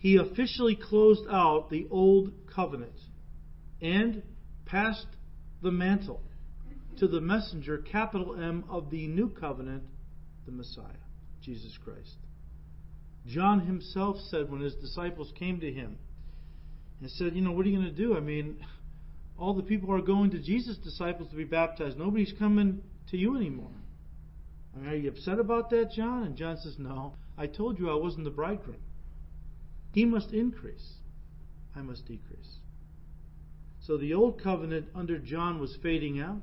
he 0.00 0.16
officially 0.16 0.74
closed 0.74 1.26
out 1.30 1.68
the 1.68 1.86
old 1.90 2.32
covenant 2.52 2.98
and 3.82 4.22
passed 4.64 5.06
the 5.62 5.70
mantle 5.70 6.20
to 6.98 7.08
the 7.08 7.20
messenger, 7.20 7.78
capital 7.78 8.34
M, 8.34 8.64
of 8.68 8.90
the 8.90 9.06
new 9.06 9.30
covenant, 9.30 9.82
the 10.46 10.52
Messiah, 10.52 10.84
Jesus 11.42 11.78
Christ. 11.82 12.16
John 13.26 13.60
himself 13.60 14.16
said 14.28 14.50
when 14.50 14.60
his 14.60 14.74
disciples 14.74 15.32
came 15.38 15.60
to 15.60 15.72
him 15.72 15.96
and 17.00 17.10
said, 17.10 17.34
You 17.34 17.42
know, 17.42 17.52
what 17.52 17.66
are 17.66 17.68
you 17.68 17.78
going 17.78 17.94
to 17.94 17.96
do? 17.96 18.16
I 18.16 18.20
mean, 18.20 18.56
all 19.38 19.54
the 19.54 19.62
people 19.62 19.92
are 19.92 20.02
going 20.02 20.30
to 20.30 20.38
Jesus' 20.38 20.76
disciples 20.78 21.28
to 21.30 21.36
be 21.36 21.44
baptized. 21.44 21.98
Nobody's 21.98 22.32
coming 22.38 22.82
to 23.10 23.16
you 23.16 23.36
anymore. 23.36 23.70
I 24.74 24.80
mean, 24.80 24.90
are 24.90 24.96
you 24.96 25.08
upset 25.08 25.38
about 25.38 25.70
that, 25.70 25.92
John? 25.92 26.24
And 26.24 26.36
John 26.36 26.56
says, 26.58 26.76
No. 26.78 27.14
I 27.38 27.46
told 27.46 27.78
you 27.78 27.90
I 27.90 27.94
wasn't 27.94 28.24
the 28.24 28.30
bridegroom. 28.30 28.82
He 29.92 30.04
must 30.04 30.32
increase. 30.32 30.96
I 31.74 31.80
must 31.80 32.06
decrease. 32.06 32.59
So 33.86 33.96
the 33.96 34.14
old 34.14 34.42
covenant 34.42 34.88
under 34.94 35.18
John 35.18 35.58
was 35.58 35.76
fading 35.82 36.20
out. 36.20 36.42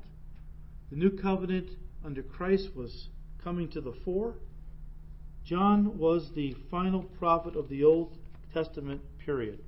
The 0.89 0.97
new 0.97 1.11
covenant 1.11 1.69
under 2.03 2.23
Christ 2.23 2.69
was 2.75 3.09
coming 3.43 3.69
to 3.69 3.81
the 3.81 3.93
fore. 4.03 4.35
John 5.45 5.97
was 5.97 6.31
the 6.35 6.55
final 6.69 7.03
prophet 7.03 7.55
of 7.55 7.69
the 7.69 7.83
Old 7.83 8.17
Testament 8.53 9.01
period. 9.23 9.59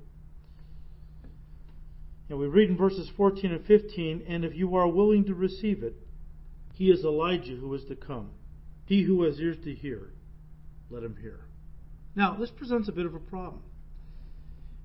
And 2.28 2.38
we 2.38 2.46
read 2.46 2.70
in 2.70 2.76
verses 2.76 3.10
14 3.16 3.52
and 3.52 3.64
15, 3.64 4.24
and 4.28 4.44
if 4.44 4.54
you 4.54 4.76
are 4.76 4.86
willing 4.86 5.24
to 5.24 5.34
receive 5.34 5.82
it, 5.82 5.94
he 6.74 6.90
is 6.90 7.04
Elijah 7.04 7.56
who 7.56 7.72
is 7.74 7.84
to 7.86 7.96
come. 7.96 8.30
He 8.86 9.02
who 9.02 9.22
has 9.22 9.38
ears 9.40 9.56
to 9.64 9.74
hear, 9.74 10.10
let 10.90 11.02
him 11.02 11.16
hear. 11.20 11.40
Now, 12.14 12.34
this 12.34 12.50
presents 12.50 12.88
a 12.88 12.92
bit 12.92 13.06
of 13.06 13.14
a 13.14 13.20
problem. 13.20 13.62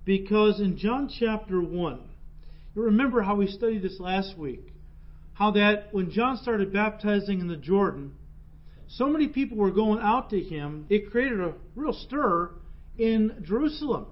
Because 0.05 0.59
in 0.59 0.77
John 0.77 1.09
chapter 1.09 1.61
1, 1.61 1.99
you 2.75 2.83
remember 2.83 3.21
how 3.21 3.35
we 3.35 3.47
studied 3.47 3.81
this 3.81 3.99
last 3.99 4.37
week. 4.37 4.73
How 5.33 5.51
that 5.51 5.93
when 5.93 6.11
John 6.11 6.37
started 6.37 6.73
baptizing 6.73 7.39
in 7.39 7.47
the 7.47 7.57
Jordan, 7.57 8.13
so 8.87 9.07
many 9.07 9.27
people 9.27 9.57
were 9.57 9.71
going 9.71 9.99
out 10.01 10.29
to 10.29 10.39
him, 10.39 10.85
it 10.89 11.11
created 11.11 11.39
a 11.39 11.53
real 11.75 11.93
stir 11.93 12.51
in 12.97 13.43
Jerusalem. 13.43 14.07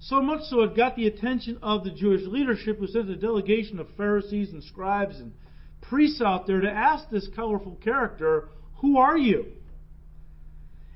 So 0.00 0.20
much 0.20 0.42
so 0.48 0.62
it 0.62 0.76
got 0.76 0.96
the 0.96 1.06
attention 1.06 1.58
of 1.62 1.84
the 1.84 1.90
Jewish 1.90 2.22
leadership 2.26 2.78
who 2.78 2.88
sent 2.88 3.08
a 3.08 3.16
delegation 3.16 3.78
of 3.78 3.86
Pharisees 3.96 4.50
and 4.52 4.62
scribes 4.64 5.20
and 5.20 5.32
priests 5.80 6.20
out 6.20 6.46
there 6.46 6.60
to 6.60 6.70
ask 6.70 7.08
this 7.10 7.28
colorful 7.36 7.76
character, 7.76 8.48
Who 8.80 8.98
are 8.98 9.16
you? 9.16 9.46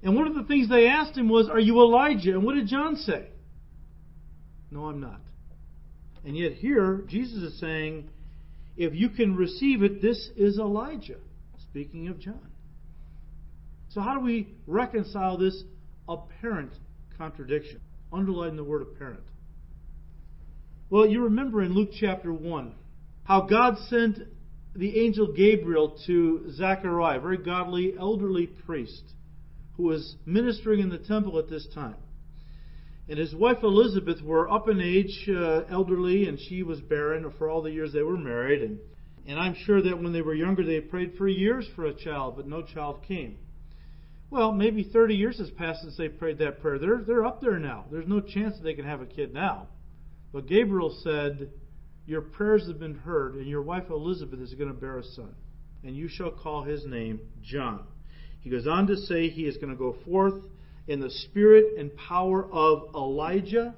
And 0.03 0.17
one 0.17 0.27
of 0.27 0.35
the 0.35 0.45
things 0.45 0.69
they 0.69 0.89
asked 0.89 1.17
him 1.17 1.29
was, 1.29 1.49
Are 1.49 1.61
you 1.61 1.81
Elijah? 1.81 2.33
And 2.33 2.43
what 2.43 2.55
did 2.55 2.67
John 2.67 2.97
say? 2.97 3.29
No, 4.71 4.87
I'm 4.87 5.01
not. 5.01 5.21
And 6.27 6.37
yet 6.37 6.55
here, 6.55 7.05
Jesus 7.07 7.41
is 7.41 7.61
saying, 7.61 8.11
if 8.77 8.95
you 8.95 9.11
can 9.11 9.37
receive 9.37 9.85
it, 9.85 10.03
this 10.03 10.29
is 10.37 10.59
Elijah, 10.59 11.19
speaking 11.71 12.09
of 12.09 12.19
John. 12.19 12.51
So, 13.91 14.01
how 14.01 14.15
do 14.19 14.25
we 14.25 14.49
reconcile 14.67 15.39
this 15.39 15.63
apparent 16.09 16.73
contradiction? 17.17 17.81
Underline 18.13 18.57
the 18.57 18.65
word 18.65 18.83
apparent. 18.83 19.23
Well, 20.91 21.07
you 21.07 21.23
remember 21.23 21.63
in 21.63 21.75
Luke 21.75 21.91
chapter 21.99 22.33
1 22.33 22.75
how 23.23 23.43
God 23.43 23.79
sent 23.89 24.19
the 24.75 24.99
angel 24.99 25.33
Gabriel 25.33 25.97
to 26.09 26.51
Zechariah, 26.51 27.19
a 27.19 27.21
very 27.21 27.39
godly, 27.39 27.95
elderly 27.97 28.49
priest 28.49 29.05
who 29.77 29.85
was 29.85 30.17
ministering 30.27 30.81
in 30.81 30.89
the 30.89 30.99
temple 30.99 31.39
at 31.39 31.49
this 31.49 31.69
time 31.73 31.97
and 33.09 33.19
his 33.19 33.35
wife 33.35 33.63
Elizabeth 33.63 34.21
were 34.23 34.51
up 34.51 34.69
in 34.69 34.81
age, 34.81 35.29
uh, 35.29 35.63
elderly, 35.71 36.29
and 36.29 36.39
she 36.41 36.63
was 36.63 36.81
barren 36.81 37.33
for 37.39 37.49
all 37.49 37.63
the 37.63 37.71
years 37.71 37.93
they 37.93 38.03
were 38.03 38.17
married. 38.17 38.63
And, 38.63 38.79
and 39.27 39.39
I'm 39.39 39.55
sure 39.55 39.81
that 39.81 40.03
when 40.03 40.13
they 40.13 40.23
were 40.23 40.35
younger, 40.35 40.65
they 40.65 40.81
prayed 40.81 41.15
for 41.17 41.29
years 41.29 41.69
for 41.77 41.87
a 41.87 41.95
child, 41.95 42.37
but 42.37 42.49
no 42.49 42.63
child 42.63 43.05
came. 43.07 43.39
Well, 44.29 44.51
maybe 44.51 44.83
30 44.83 45.15
years 45.15 45.39
has 45.39 45.51
passed 45.51 45.83
since 45.83 45.97
they 45.97 46.09
prayed 46.09 46.39
that 46.39 46.61
prayer. 46.61 46.79
They're, 46.81 47.03
they're 47.07 47.25
up 47.25 47.41
there 47.41 47.61
now. 47.61 47.85
There's 47.93 48.09
no 48.09 48.21
chance 48.21 48.57
that 48.57 48.65
they 48.65 48.75
can 48.75 48.85
have 48.85 49.01
a 49.01 49.07
kid 49.07 49.33
now. 49.33 49.69
But 50.33 50.49
Gabriel 50.49 50.99
said, 51.05 51.51
Your 52.07 52.23
prayers 52.23 52.67
have 52.67 52.81
been 52.81 52.97
heard, 52.97 53.37
and 53.37 53.47
your 53.47 53.63
wife 53.63 53.89
Elizabeth 53.89 54.41
is 54.41 54.55
going 54.55 54.69
to 54.69 54.79
bear 54.79 54.99
a 54.99 55.05
son, 55.05 55.33
and 55.85 55.97
you 55.97 56.09
shall 56.09 56.33
call 56.33 56.65
his 56.65 56.85
name 56.85 57.21
John. 57.41 57.85
He 58.41 58.51
goes 58.51 58.67
on 58.67 58.89
to 58.89 58.97
say 58.97 59.29
he 59.29 59.47
is 59.47 59.57
going 59.59 59.71
to 59.71 59.79
go 59.79 59.97
forth 60.05 60.35
in 60.89 61.01
the 61.01 61.11
spirit 61.11 61.79
and 61.79 61.95
power 61.97 62.45
of 62.53 62.95
Elijah 62.95 63.75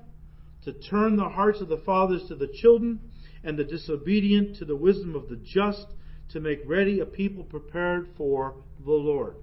to 0.64 0.72
turn 0.72 1.16
the 1.16 1.28
hearts 1.28 1.60
of 1.60 1.68
the 1.68 1.82
fathers 1.86 2.22
to 2.28 2.34
the 2.34 2.48
children 2.60 3.00
and 3.44 3.58
the 3.58 3.64
disobedient 3.64 4.56
to 4.56 4.64
the 4.64 4.76
wisdom 4.76 5.14
of 5.14 5.28
the 5.28 5.36
just 5.36 5.86
to 6.30 6.40
make 6.40 6.60
ready 6.66 7.00
a 7.00 7.06
people 7.06 7.44
prepared 7.44 8.08
for 8.16 8.56
the 8.84 8.90
Lord. 8.90 9.36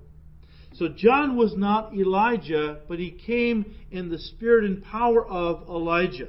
So 0.74 0.90
John 0.90 1.38
was 1.38 1.56
not 1.56 1.94
Elijah, 1.96 2.80
but 2.88 3.00
he 3.00 3.12
came 3.12 3.74
in 3.92 4.10
the 4.10 4.20
spirit 4.20 4.66
and 4.66 4.84
power 4.84 5.26
of 5.26 5.68
Elijah. 5.70 6.28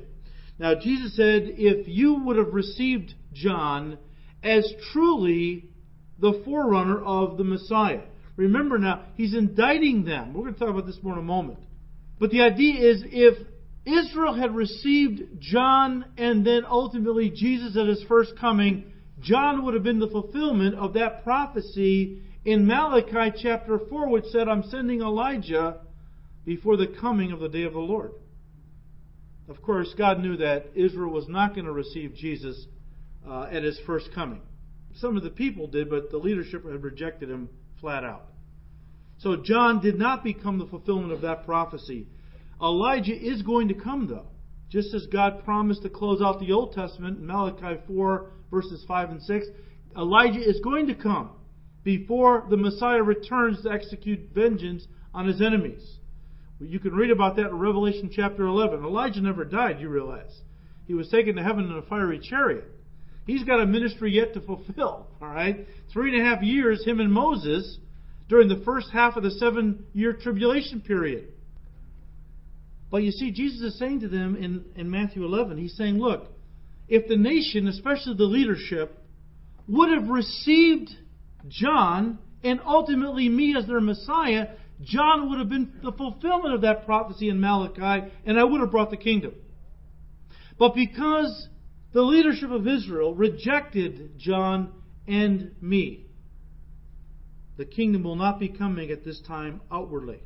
Now 0.58 0.74
Jesus 0.74 1.16
said, 1.16 1.42
if 1.56 1.88
you 1.88 2.14
would 2.24 2.36
have 2.36 2.54
received 2.54 3.14
John 3.32 3.98
as 4.42 4.72
truly 4.92 5.68
the 6.18 6.40
forerunner 6.44 7.02
of 7.02 7.36
the 7.36 7.44
Messiah. 7.44 8.02
Remember 8.36 8.78
now, 8.78 9.04
he's 9.14 9.34
indicting 9.34 10.04
them. 10.04 10.34
We're 10.34 10.42
going 10.42 10.54
to 10.54 10.60
talk 10.60 10.68
about 10.68 10.86
this 10.86 10.98
more 11.02 11.14
in 11.14 11.18
a 11.18 11.22
moment. 11.22 11.58
But 12.18 12.30
the 12.30 12.42
idea 12.42 12.90
is 12.90 13.02
if 13.06 13.46
Israel 13.86 14.34
had 14.34 14.54
received 14.54 15.40
John 15.40 16.04
and 16.18 16.46
then 16.46 16.64
ultimately 16.66 17.30
Jesus 17.30 17.76
at 17.76 17.86
his 17.86 18.02
first 18.08 18.32
coming, 18.38 18.92
John 19.20 19.64
would 19.64 19.74
have 19.74 19.82
been 19.82 20.00
the 20.00 20.08
fulfillment 20.08 20.74
of 20.74 20.94
that 20.94 21.24
prophecy 21.24 22.22
in 22.44 22.66
Malachi 22.66 23.36
chapter 23.42 23.78
4, 23.88 24.08
which 24.08 24.26
said, 24.26 24.48
I'm 24.48 24.64
sending 24.64 25.00
Elijah 25.00 25.80
before 26.44 26.76
the 26.76 26.86
coming 27.00 27.32
of 27.32 27.40
the 27.40 27.48
day 27.48 27.62
of 27.64 27.72
the 27.72 27.78
Lord. 27.78 28.12
Of 29.48 29.62
course, 29.62 29.94
God 29.96 30.20
knew 30.20 30.36
that 30.38 30.66
Israel 30.74 31.12
was 31.12 31.28
not 31.28 31.54
going 31.54 31.66
to 31.66 31.72
receive 31.72 32.14
Jesus 32.14 32.66
uh, 33.26 33.48
at 33.50 33.62
his 33.62 33.78
first 33.86 34.10
coming. 34.14 34.40
Some 34.96 35.16
of 35.16 35.22
the 35.22 35.30
people 35.30 35.66
did, 35.68 35.88
but 35.88 36.10
the 36.10 36.18
leadership 36.18 36.64
had 36.64 36.82
rejected 36.82 37.30
him 37.30 37.48
flat 37.86 38.02
out. 38.02 38.24
So 39.18 39.36
John 39.36 39.80
did 39.80 39.96
not 39.96 40.24
become 40.24 40.58
the 40.58 40.66
fulfillment 40.66 41.12
of 41.12 41.20
that 41.20 41.46
prophecy. 41.46 42.08
Elijah 42.60 43.14
is 43.14 43.42
going 43.42 43.68
to 43.68 43.74
come, 43.74 44.08
though. 44.08 44.26
Just 44.68 44.92
as 44.92 45.06
God 45.06 45.44
promised 45.44 45.82
to 45.82 45.88
close 45.88 46.20
out 46.20 46.40
the 46.40 46.50
Old 46.50 46.72
Testament 46.72 47.20
in 47.20 47.26
Malachi 47.28 47.80
4, 47.86 48.30
verses 48.50 48.84
5 48.88 49.10
and 49.10 49.22
6, 49.22 49.46
Elijah 49.96 50.40
is 50.40 50.58
going 50.64 50.88
to 50.88 50.96
come 50.96 51.30
before 51.84 52.44
the 52.50 52.56
Messiah 52.56 53.04
returns 53.04 53.62
to 53.62 53.70
execute 53.70 54.30
vengeance 54.34 54.84
on 55.14 55.28
his 55.28 55.40
enemies. 55.40 55.98
You 56.58 56.80
can 56.80 56.92
read 56.92 57.12
about 57.12 57.36
that 57.36 57.50
in 57.50 57.58
Revelation 57.60 58.10
chapter 58.12 58.46
11. 58.46 58.84
Elijah 58.84 59.20
never 59.20 59.44
died, 59.44 59.80
you 59.80 59.88
realize. 59.88 60.40
He 60.88 60.94
was 60.94 61.08
taken 61.08 61.36
to 61.36 61.44
heaven 61.44 61.66
in 61.66 61.76
a 61.76 61.82
fiery 61.82 62.18
chariot. 62.20 62.64
He's 63.26 63.42
got 63.42 63.60
a 63.60 63.66
ministry 63.66 64.12
yet 64.12 64.34
to 64.34 64.40
fulfill, 64.40 65.08
all 65.20 65.28
right? 65.28 65.66
Three 65.92 66.16
and 66.16 66.24
a 66.24 66.30
half 66.30 66.42
years, 66.42 66.84
him 66.84 67.00
and 67.00 67.12
Moses, 67.12 67.78
during 68.28 68.48
the 68.48 68.62
first 68.64 68.88
half 68.92 69.16
of 69.16 69.24
the 69.24 69.32
seven 69.32 69.84
year 69.92 70.12
tribulation 70.12 70.80
period. 70.80 71.32
But 72.90 73.02
you 73.02 73.10
see, 73.10 73.32
Jesus 73.32 73.60
is 73.60 73.78
saying 73.78 74.00
to 74.00 74.08
them 74.08 74.36
in, 74.36 74.64
in 74.76 74.90
Matthew 74.90 75.24
11, 75.24 75.58
He's 75.58 75.76
saying, 75.76 75.98
look, 75.98 76.28
if 76.88 77.08
the 77.08 77.16
nation, 77.16 77.66
especially 77.66 78.14
the 78.16 78.24
leadership, 78.24 78.96
would 79.66 79.90
have 79.92 80.08
received 80.08 80.90
John 81.48 82.20
and 82.44 82.60
ultimately 82.64 83.28
me 83.28 83.56
as 83.58 83.66
their 83.66 83.80
Messiah, 83.80 84.50
John 84.82 85.30
would 85.30 85.40
have 85.40 85.48
been 85.48 85.80
the 85.82 85.90
fulfillment 85.90 86.54
of 86.54 86.60
that 86.60 86.86
prophecy 86.86 87.28
in 87.28 87.40
Malachi, 87.40 88.08
and 88.24 88.38
I 88.38 88.44
would 88.44 88.60
have 88.60 88.70
brought 88.70 88.90
the 88.90 88.96
kingdom. 88.96 89.34
But 90.58 90.76
because 90.76 91.48
the 91.96 92.02
leadership 92.02 92.50
of 92.50 92.68
Israel 92.68 93.14
rejected 93.14 94.18
John 94.18 94.70
and 95.08 95.52
me, 95.62 96.04
the 97.56 97.64
kingdom 97.64 98.02
will 98.02 98.16
not 98.16 98.38
be 98.38 98.50
coming 98.50 98.90
at 98.90 99.02
this 99.02 99.18
time 99.26 99.62
outwardly. 99.72 100.20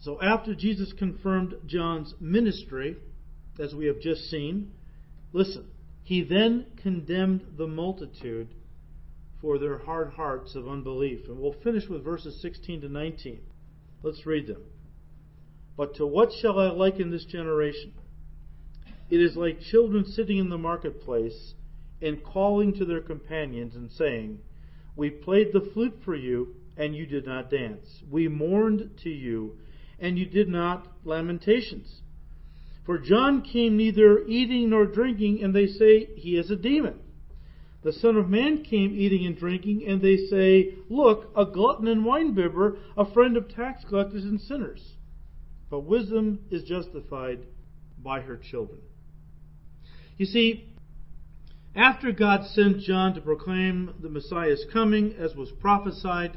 So 0.00 0.20
after 0.20 0.56
Jesus 0.56 0.92
confirmed 0.98 1.54
John's 1.66 2.12
ministry, 2.18 2.96
as 3.60 3.72
we 3.72 3.86
have 3.86 4.00
just 4.00 4.28
seen, 4.28 4.72
listen, 5.32 5.68
he 6.02 6.24
then 6.24 6.66
condemned 6.82 7.44
the 7.56 7.68
multitude 7.68 8.48
for 9.40 9.56
their 9.60 9.78
hard 9.78 10.14
hearts 10.14 10.56
of 10.56 10.66
unbelief. 10.66 11.28
And 11.28 11.38
we'll 11.38 11.54
finish 11.62 11.88
with 11.88 12.02
verses 12.02 12.42
16 12.42 12.80
to 12.80 12.88
19. 12.88 13.38
Let's 14.02 14.26
read 14.26 14.48
them. 14.48 14.64
But 15.76 15.94
to 15.94 16.06
what 16.08 16.30
shall 16.42 16.58
I 16.58 16.70
liken 16.70 17.12
this 17.12 17.24
generation? 17.24 17.92
It 19.10 19.20
is 19.20 19.36
like 19.36 19.60
children 19.60 20.04
sitting 20.04 20.38
in 20.38 20.50
the 20.50 20.58
marketplace 20.58 21.54
and 22.00 22.22
calling 22.22 22.72
to 22.74 22.84
their 22.84 23.00
companions 23.00 23.74
and 23.74 23.90
saying, 23.90 24.38
We 24.94 25.10
played 25.10 25.52
the 25.52 25.68
flute 25.72 25.98
for 26.04 26.14
you, 26.14 26.54
and 26.76 26.94
you 26.94 27.06
did 27.06 27.26
not 27.26 27.50
dance. 27.50 28.04
We 28.08 28.28
mourned 28.28 28.98
to 29.02 29.10
you, 29.10 29.58
and 29.98 30.16
you 30.16 30.26
did 30.26 30.48
not 30.48 30.86
lamentations. 31.04 32.02
For 32.86 32.98
John 32.98 33.42
came 33.42 33.76
neither 33.76 34.24
eating 34.26 34.70
nor 34.70 34.86
drinking, 34.86 35.42
and 35.42 35.54
they 35.54 35.66
say 35.66 36.06
he 36.14 36.36
is 36.36 36.50
a 36.50 36.56
demon. 36.56 37.00
The 37.82 37.92
Son 37.92 38.16
of 38.16 38.28
Man 38.28 38.62
came 38.62 38.94
eating 38.94 39.26
and 39.26 39.36
drinking, 39.36 39.86
and 39.86 40.00
they 40.00 40.18
say, 40.18 40.74
Look, 40.88 41.30
a 41.34 41.46
glutton 41.46 41.88
and 41.88 42.04
winebibber, 42.04 42.78
a 42.96 43.12
friend 43.12 43.36
of 43.36 43.48
tax 43.48 43.84
collectors 43.88 44.24
and 44.24 44.40
sinners. 44.40 44.96
But 45.68 45.80
wisdom 45.80 46.40
is 46.50 46.62
justified 46.62 47.40
by 47.98 48.20
her 48.20 48.36
children. 48.36 48.80
You 50.20 50.26
see, 50.26 50.66
after 51.74 52.12
God 52.12 52.44
sent 52.52 52.80
John 52.80 53.14
to 53.14 53.22
proclaim 53.22 53.94
the 54.02 54.10
Messiah's 54.10 54.66
coming, 54.70 55.14
as 55.18 55.34
was 55.34 55.50
prophesied, 55.50 56.36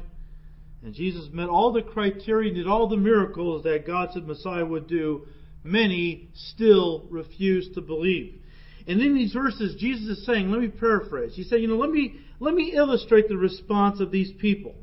and 0.82 0.94
Jesus 0.94 1.28
met 1.30 1.50
all 1.50 1.70
the 1.70 1.82
criteria, 1.82 2.54
did 2.54 2.66
all 2.66 2.88
the 2.88 2.96
miracles 2.96 3.62
that 3.64 3.86
God 3.86 4.08
said 4.14 4.26
Messiah 4.26 4.64
would 4.64 4.86
do, 4.86 5.26
many 5.62 6.30
still 6.32 7.04
refused 7.10 7.74
to 7.74 7.82
believe. 7.82 8.40
And 8.86 9.02
in 9.02 9.14
these 9.14 9.34
verses, 9.34 9.76
Jesus 9.78 10.16
is 10.16 10.24
saying, 10.24 10.50
let 10.50 10.62
me 10.62 10.68
paraphrase. 10.68 11.34
He 11.34 11.44
said, 11.44 11.60
you 11.60 11.68
know, 11.68 11.76
let 11.76 11.90
me, 11.90 12.20
let 12.40 12.54
me 12.54 12.72
illustrate 12.74 13.28
the 13.28 13.36
response 13.36 14.00
of 14.00 14.10
these 14.10 14.32
people. 14.40 14.76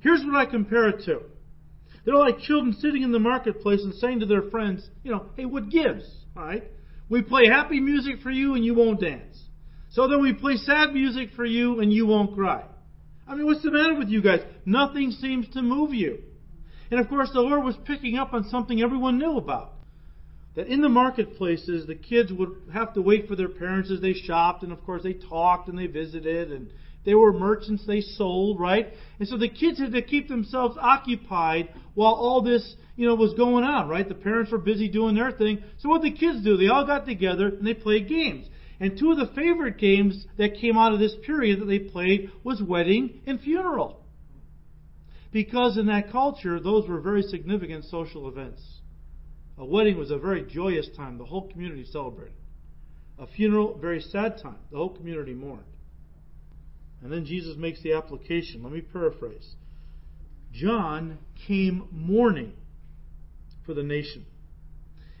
Here's 0.00 0.24
what 0.24 0.34
I 0.34 0.46
compare 0.46 0.88
it 0.88 1.04
to. 1.04 1.20
They're 2.04 2.16
like 2.16 2.40
children 2.40 2.72
sitting 2.72 3.04
in 3.04 3.12
the 3.12 3.20
marketplace 3.20 3.84
and 3.84 3.94
saying 3.94 4.18
to 4.18 4.26
their 4.26 4.50
friends, 4.50 4.84
you 5.04 5.12
know, 5.12 5.26
hey, 5.36 5.44
what 5.44 5.70
gives? 5.70 6.02
All 6.36 6.42
right? 6.42 6.64
We 7.08 7.22
play 7.22 7.46
happy 7.46 7.80
music 7.80 8.20
for 8.22 8.30
you 8.30 8.54
and 8.54 8.64
you 8.64 8.74
won't 8.74 9.00
dance. 9.00 9.38
So 9.90 10.06
then 10.06 10.20
we 10.20 10.32
play 10.34 10.56
sad 10.56 10.92
music 10.92 11.30
for 11.34 11.44
you 11.44 11.80
and 11.80 11.92
you 11.92 12.06
won't 12.06 12.34
cry. 12.34 12.64
I 13.26 13.34
mean, 13.34 13.46
what's 13.46 13.62
the 13.62 13.70
matter 13.70 13.94
with 13.94 14.08
you 14.08 14.22
guys? 14.22 14.40
Nothing 14.64 15.10
seems 15.10 15.48
to 15.50 15.62
move 15.62 15.92
you. 15.92 16.18
And 16.90 17.00
of 17.00 17.08
course, 17.08 17.30
the 17.32 17.40
Lord 17.40 17.64
was 17.64 17.76
picking 17.84 18.16
up 18.16 18.32
on 18.32 18.44
something 18.48 18.80
everyone 18.80 19.18
knew 19.18 19.36
about 19.36 19.72
that 20.58 20.66
in 20.66 20.80
the 20.80 20.88
marketplaces, 20.88 21.86
the 21.86 21.94
kids 21.94 22.32
would 22.32 22.50
have 22.72 22.92
to 22.94 23.00
wait 23.00 23.28
for 23.28 23.36
their 23.36 23.48
parents 23.48 23.92
as 23.92 24.00
they 24.00 24.12
shopped, 24.12 24.64
and 24.64 24.72
of 24.72 24.82
course 24.82 25.04
they 25.04 25.12
talked 25.12 25.68
and 25.68 25.78
they 25.78 25.86
visited, 25.86 26.50
and 26.50 26.72
they 27.08 27.14
were 27.14 27.32
merchants, 27.32 27.86
they 27.86 28.02
sold, 28.02 28.60
right? 28.60 28.92
And 29.18 29.26
so 29.26 29.38
the 29.38 29.48
kids 29.48 29.80
had 29.80 29.92
to 29.92 30.02
keep 30.02 30.28
themselves 30.28 30.76
occupied 30.78 31.70
while 31.94 32.12
all 32.12 32.42
this, 32.42 32.76
you 32.96 33.08
know, 33.08 33.14
was 33.14 33.32
going 33.32 33.64
on, 33.64 33.88
right? 33.88 34.06
The 34.06 34.14
parents 34.14 34.52
were 34.52 34.58
busy 34.58 34.90
doing 34.90 35.14
their 35.14 35.32
thing. 35.32 35.64
So 35.78 35.88
what 35.88 36.02
the 36.02 36.10
kids 36.10 36.44
do? 36.44 36.58
They 36.58 36.68
all 36.68 36.84
got 36.84 37.06
together 37.06 37.48
and 37.48 37.66
they 37.66 37.72
played 37.72 38.10
games. 38.10 38.46
And 38.78 38.98
two 38.98 39.10
of 39.10 39.16
the 39.16 39.34
favorite 39.34 39.78
games 39.78 40.26
that 40.36 40.60
came 40.60 40.76
out 40.76 40.92
of 40.92 40.98
this 40.98 41.14
period 41.24 41.62
that 41.62 41.64
they 41.64 41.78
played 41.78 42.30
was 42.44 42.62
wedding 42.62 43.22
and 43.26 43.40
funeral. 43.40 44.04
Because 45.32 45.78
in 45.78 45.86
that 45.86 46.12
culture, 46.12 46.60
those 46.60 46.86
were 46.86 47.00
very 47.00 47.22
significant 47.22 47.86
social 47.86 48.28
events. 48.28 48.60
A 49.56 49.64
wedding 49.64 49.96
was 49.96 50.10
a 50.10 50.18
very 50.18 50.42
joyous 50.42 50.90
time. 50.94 51.16
The 51.16 51.24
whole 51.24 51.48
community 51.48 51.86
celebrated. 51.90 52.34
A 53.18 53.26
funeral, 53.26 53.78
very 53.78 54.02
sad 54.02 54.42
time. 54.42 54.58
The 54.70 54.76
whole 54.76 54.94
community 54.94 55.32
mourned. 55.32 55.64
And 57.02 57.12
then 57.12 57.24
Jesus 57.24 57.56
makes 57.56 57.82
the 57.82 57.92
application. 57.92 58.62
Let 58.62 58.72
me 58.72 58.80
paraphrase. 58.80 59.54
John 60.52 61.18
came 61.46 61.88
mourning 61.92 62.54
for 63.64 63.74
the 63.74 63.82
nation 63.82 64.24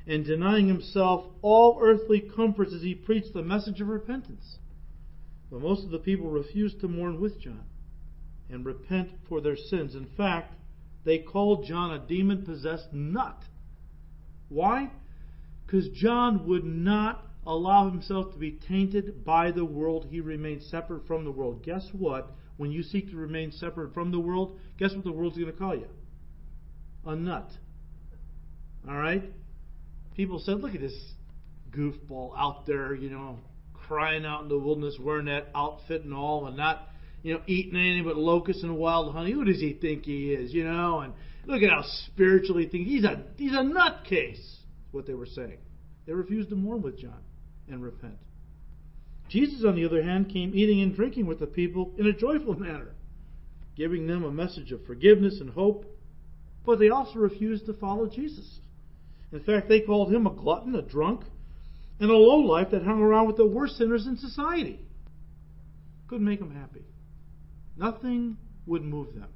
and 0.06 0.24
denying 0.24 0.66
himself 0.66 1.26
all 1.42 1.78
earthly 1.82 2.20
comforts 2.20 2.72
as 2.72 2.82
he 2.82 2.94
preached 2.94 3.34
the 3.34 3.42
message 3.42 3.80
of 3.80 3.88
repentance. 3.88 4.58
But 5.50 5.60
most 5.60 5.84
of 5.84 5.90
the 5.90 5.98
people 5.98 6.30
refused 6.30 6.80
to 6.80 6.88
mourn 6.88 7.20
with 7.20 7.38
John 7.40 7.64
and 8.50 8.64
repent 8.64 9.10
for 9.28 9.40
their 9.40 9.56
sins. 9.56 9.94
In 9.94 10.06
fact, 10.16 10.54
they 11.04 11.18
called 11.18 11.66
John 11.66 11.92
a 11.92 11.98
demon 11.98 12.44
possessed 12.44 12.92
nut. 12.92 13.44
Why? 14.48 14.90
Because 15.64 15.88
John 15.90 16.46
would 16.46 16.64
not 16.64 17.27
allow 17.48 17.90
himself 17.90 18.32
to 18.32 18.38
be 18.38 18.52
tainted 18.52 19.24
by 19.24 19.50
the 19.50 19.64
world. 19.64 20.06
He 20.10 20.20
remained 20.20 20.62
separate 20.62 21.06
from 21.06 21.24
the 21.24 21.32
world. 21.32 21.64
Guess 21.64 21.88
what? 21.92 22.30
When 22.56 22.70
you 22.70 22.82
seek 22.82 23.10
to 23.10 23.16
remain 23.16 23.50
separate 23.50 23.94
from 23.94 24.12
the 24.12 24.20
world, 24.20 24.58
guess 24.78 24.94
what 24.94 25.04
the 25.04 25.12
world's 25.12 25.36
going 25.36 25.50
to 25.50 25.58
call 25.58 25.74
you? 25.74 25.88
A 27.06 27.16
nut. 27.16 27.50
All 28.88 28.96
right? 28.96 29.24
People 30.14 30.38
said, 30.38 30.60
look 30.60 30.74
at 30.74 30.80
this 30.80 30.96
goofball 31.70 32.32
out 32.36 32.66
there, 32.66 32.94
you 32.94 33.10
know, 33.10 33.38
crying 33.72 34.24
out 34.24 34.42
in 34.42 34.48
the 34.48 34.58
wilderness, 34.58 34.96
wearing 35.00 35.26
that 35.26 35.48
outfit 35.54 36.04
and 36.04 36.14
all, 36.14 36.46
and 36.46 36.56
not, 36.56 36.88
you 37.22 37.34
know, 37.34 37.40
eating 37.46 37.76
anything 37.76 38.04
but 38.04 38.16
locusts 38.16 38.62
and 38.62 38.76
wild 38.76 39.12
honey. 39.12 39.32
Who 39.32 39.44
does 39.44 39.60
he 39.60 39.72
think 39.72 40.04
he 40.04 40.32
is, 40.32 40.52
you 40.52 40.64
know? 40.64 41.00
And 41.00 41.12
Look 41.48 41.62
at 41.62 41.70
how 41.70 41.82
spiritually 42.06 42.68
think 42.68 42.86
he's 42.86 43.04
a 43.04 43.22
he's 43.36 43.54
a 43.54 43.62
nutcase. 43.62 44.56
What 44.92 45.06
they 45.06 45.14
were 45.14 45.26
saying. 45.26 45.58
They 46.06 46.12
refused 46.12 46.50
to 46.50 46.56
mourn 46.56 46.82
with 46.82 46.98
John 46.98 47.22
and 47.70 47.82
repent. 47.82 48.18
Jesus, 49.28 49.64
on 49.66 49.76
the 49.76 49.84
other 49.84 50.02
hand, 50.02 50.30
came 50.30 50.52
eating 50.54 50.80
and 50.80 50.94
drinking 50.94 51.26
with 51.26 51.40
the 51.40 51.46
people 51.46 51.92
in 51.98 52.06
a 52.06 52.12
joyful 52.12 52.54
manner, 52.54 52.94
giving 53.76 54.06
them 54.06 54.24
a 54.24 54.30
message 54.30 54.72
of 54.72 54.84
forgiveness 54.86 55.38
and 55.40 55.50
hope. 55.50 55.84
But 56.64 56.78
they 56.78 56.88
also 56.88 57.18
refused 57.18 57.66
to 57.66 57.74
follow 57.74 58.08
Jesus. 58.08 58.60
In 59.32 59.40
fact, 59.40 59.68
they 59.68 59.80
called 59.80 60.12
him 60.12 60.26
a 60.26 60.30
glutton, 60.30 60.74
a 60.74 60.82
drunk, 60.82 61.22
and 62.00 62.10
a 62.10 62.16
lowlife 62.16 62.70
that 62.70 62.82
hung 62.82 63.00
around 63.00 63.26
with 63.26 63.36
the 63.36 63.46
worst 63.46 63.76
sinners 63.76 64.06
in 64.06 64.16
society. 64.16 64.80
Couldn't 66.08 66.26
make 66.26 66.40
them 66.40 66.54
happy. 66.54 66.84
Nothing 67.76 68.36
would 68.66 68.82
move 68.82 69.14
them. 69.14 69.28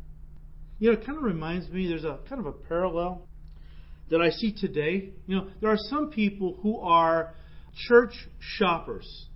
You 0.79 0.91
know, 0.91 0.99
it 0.99 1.07
kind 1.07 1.19
of 1.19 1.25
reminds 1.25 1.69
me, 1.69 1.87
there's 1.87 2.05
a 2.05 2.19
kind 2.29 2.41
of 2.41 2.47
a 2.47 2.53
parallel 2.53 3.29
that 4.11 4.21
I 4.21 4.31
see 4.31 4.53
today. 4.53 5.11
You 5.27 5.37
know, 5.37 5.49
there 5.61 5.71
are 5.71 5.79
some 5.79 6.11
people 6.11 6.59
who 6.63 6.81
are 6.81 7.35
church 7.89 8.15
shoppers. 8.39 9.27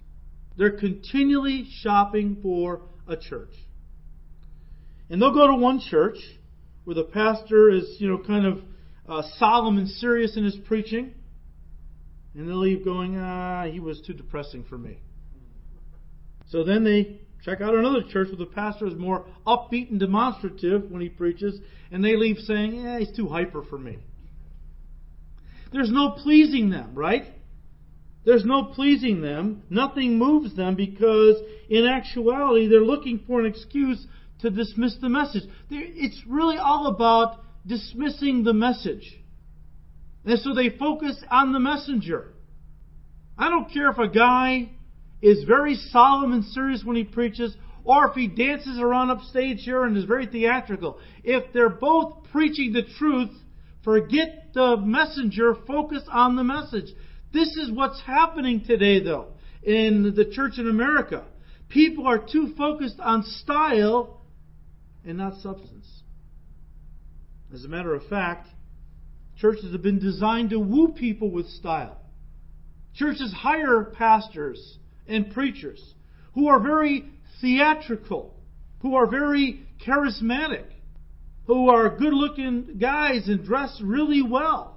They're 0.56 0.78
continually 0.78 1.68
shopping 1.82 2.38
for 2.42 2.82
a 3.06 3.16
church. 3.16 3.52
And 5.10 5.20
they'll 5.20 5.34
go 5.34 5.46
to 5.46 5.54
one 5.54 5.80
church 5.80 6.16
where 6.84 6.94
the 6.94 7.04
pastor 7.04 7.70
is, 7.70 7.96
you 7.98 8.08
know, 8.08 8.18
kind 8.18 8.46
of 8.46 8.58
uh, 9.08 9.22
solemn 9.38 9.78
and 9.78 9.88
serious 9.88 10.36
in 10.36 10.44
his 10.44 10.56
preaching. 10.66 11.14
And 12.34 12.48
they'll 12.48 12.60
leave 12.60 12.84
going, 12.84 13.16
ah, 13.18 13.64
he 13.64 13.80
was 13.80 14.00
too 14.06 14.12
depressing 14.12 14.64
for 14.64 14.76
me. 14.76 14.98
So 16.48 16.64
then 16.64 16.84
they 16.84 17.20
check 17.44 17.60
out 17.60 17.74
another 17.74 18.02
church 18.02 18.28
where 18.28 18.36
the 18.36 18.46
pastor 18.46 18.86
is 18.86 18.94
more 18.94 19.24
upbeat 19.46 19.90
and 19.90 20.00
demonstrative 20.00 20.90
when 20.90 21.00
he 21.00 21.08
preaches, 21.08 21.58
and 21.90 22.04
they 22.04 22.16
leave 22.16 22.38
saying, 22.38 22.74
yeah, 22.74 22.98
he's 22.98 23.14
too 23.16 23.28
hyper 23.28 23.62
for 23.62 23.78
me. 23.78 23.98
There's 25.72 25.90
no 25.90 26.10
pleasing 26.10 26.70
them, 26.70 26.94
right? 26.94 27.24
There's 28.26 28.44
no 28.44 28.64
pleasing 28.64 29.22
them. 29.22 29.62
Nothing 29.70 30.18
moves 30.18 30.56
them 30.56 30.74
because, 30.74 31.36
in 31.70 31.86
actuality, 31.86 32.66
they're 32.66 32.80
looking 32.80 33.20
for 33.24 33.38
an 33.38 33.46
excuse 33.46 34.04
to 34.40 34.50
dismiss 34.50 34.96
the 35.00 35.08
message. 35.08 35.44
It's 35.70 36.20
really 36.26 36.58
all 36.58 36.88
about 36.88 37.38
dismissing 37.64 38.42
the 38.42 38.52
message. 38.52 39.16
And 40.24 40.40
so 40.40 40.54
they 40.54 40.70
focus 40.70 41.16
on 41.30 41.52
the 41.52 41.60
messenger. 41.60 42.32
I 43.38 43.48
don't 43.48 43.72
care 43.72 43.90
if 43.90 43.98
a 43.98 44.08
guy 44.08 44.70
is 45.22 45.44
very 45.44 45.76
solemn 45.76 46.32
and 46.32 46.44
serious 46.44 46.82
when 46.84 46.96
he 46.96 47.04
preaches, 47.04 47.56
or 47.84 48.08
if 48.08 48.14
he 48.14 48.26
dances 48.26 48.80
around 48.80 49.10
upstage 49.10 49.60
here 49.60 49.84
and 49.84 49.96
is 49.96 50.04
very 50.04 50.26
theatrical. 50.26 50.98
If 51.22 51.52
they're 51.52 51.68
both 51.68 52.24
preaching 52.32 52.72
the 52.72 52.82
truth, 52.98 53.30
forget 53.84 54.48
the 54.52 54.76
messenger, 54.78 55.54
focus 55.64 56.02
on 56.10 56.34
the 56.34 56.42
message. 56.42 56.92
This 57.36 57.54
is 57.54 57.70
what's 57.70 58.00
happening 58.00 58.64
today, 58.64 58.98
though, 59.04 59.26
in 59.62 60.14
the 60.16 60.24
church 60.24 60.54
in 60.56 60.70
America. 60.70 61.22
People 61.68 62.06
are 62.06 62.18
too 62.18 62.54
focused 62.56 62.98
on 62.98 63.24
style 63.24 64.22
and 65.04 65.18
not 65.18 65.34
substance. 65.42 65.86
As 67.52 67.62
a 67.62 67.68
matter 67.68 67.94
of 67.94 68.06
fact, 68.06 68.48
churches 69.38 69.72
have 69.72 69.82
been 69.82 69.98
designed 69.98 70.48
to 70.48 70.58
woo 70.58 70.94
people 70.98 71.30
with 71.30 71.46
style. 71.48 72.00
Churches 72.94 73.34
hire 73.34 73.84
pastors 73.84 74.78
and 75.06 75.30
preachers 75.34 75.92
who 76.32 76.48
are 76.48 76.58
very 76.58 77.04
theatrical, 77.42 78.34
who 78.80 78.94
are 78.94 79.06
very 79.06 79.60
charismatic, 79.86 80.64
who 81.46 81.68
are 81.68 81.98
good 81.98 82.14
looking 82.14 82.78
guys 82.80 83.28
and 83.28 83.44
dress 83.44 83.78
really 83.84 84.22
well. 84.22 84.75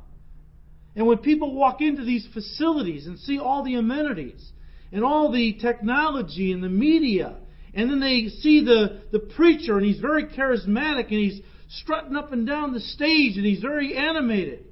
And 0.96 1.08
when 1.08 1.20
people 1.20 1.54
walk 1.54 1.82
into 1.82 2.04
these 2.04 2.28
facilities 2.34 3.08
and 3.08 3.20
see 3.20 3.40
all 3.40 3.64
the 3.64 3.76
amenities 3.76 4.52
and 4.92 5.04
all 5.04 5.32
the 5.32 5.54
technology 5.54 6.52
and 6.52 6.64
the 6.64 6.70
media, 6.70 7.38
and 7.74 7.90
then 7.90 8.00
they 8.00 8.28
see 8.28 8.64
the, 8.66 9.02
the 9.12 9.20
preacher 9.20 9.78
and 9.78 9.86
he's 9.86 10.00
very 10.00 10.26
charismatic 10.26 11.06
and 11.10 11.20
he's 11.20 11.42
strutting 11.70 12.16
up 12.16 12.32
and 12.32 12.48
down 12.48 12.74
the 12.74 12.80
stage 12.80 13.38
and 13.38 13.46
he's 13.46 13.62
very 13.62 13.96
animated, 13.96 14.66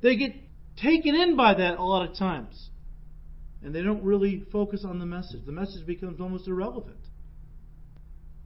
they 0.00 0.16
get 0.16 0.34
taken 0.80 1.14
in 1.14 1.36
by 1.36 1.54
that 1.54 1.78
a 1.78 1.82
lot 1.82 2.08
of 2.08 2.16
times. 2.16 2.70
And 3.62 3.74
they 3.74 3.82
don't 3.82 4.04
really 4.04 4.44
focus 4.52 4.84
on 4.84 5.00
the 5.00 5.06
message. 5.06 5.44
The 5.44 5.52
message 5.52 5.84
becomes 5.84 6.20
almost 6.20 6.46
irrelevant. 6.46 6.96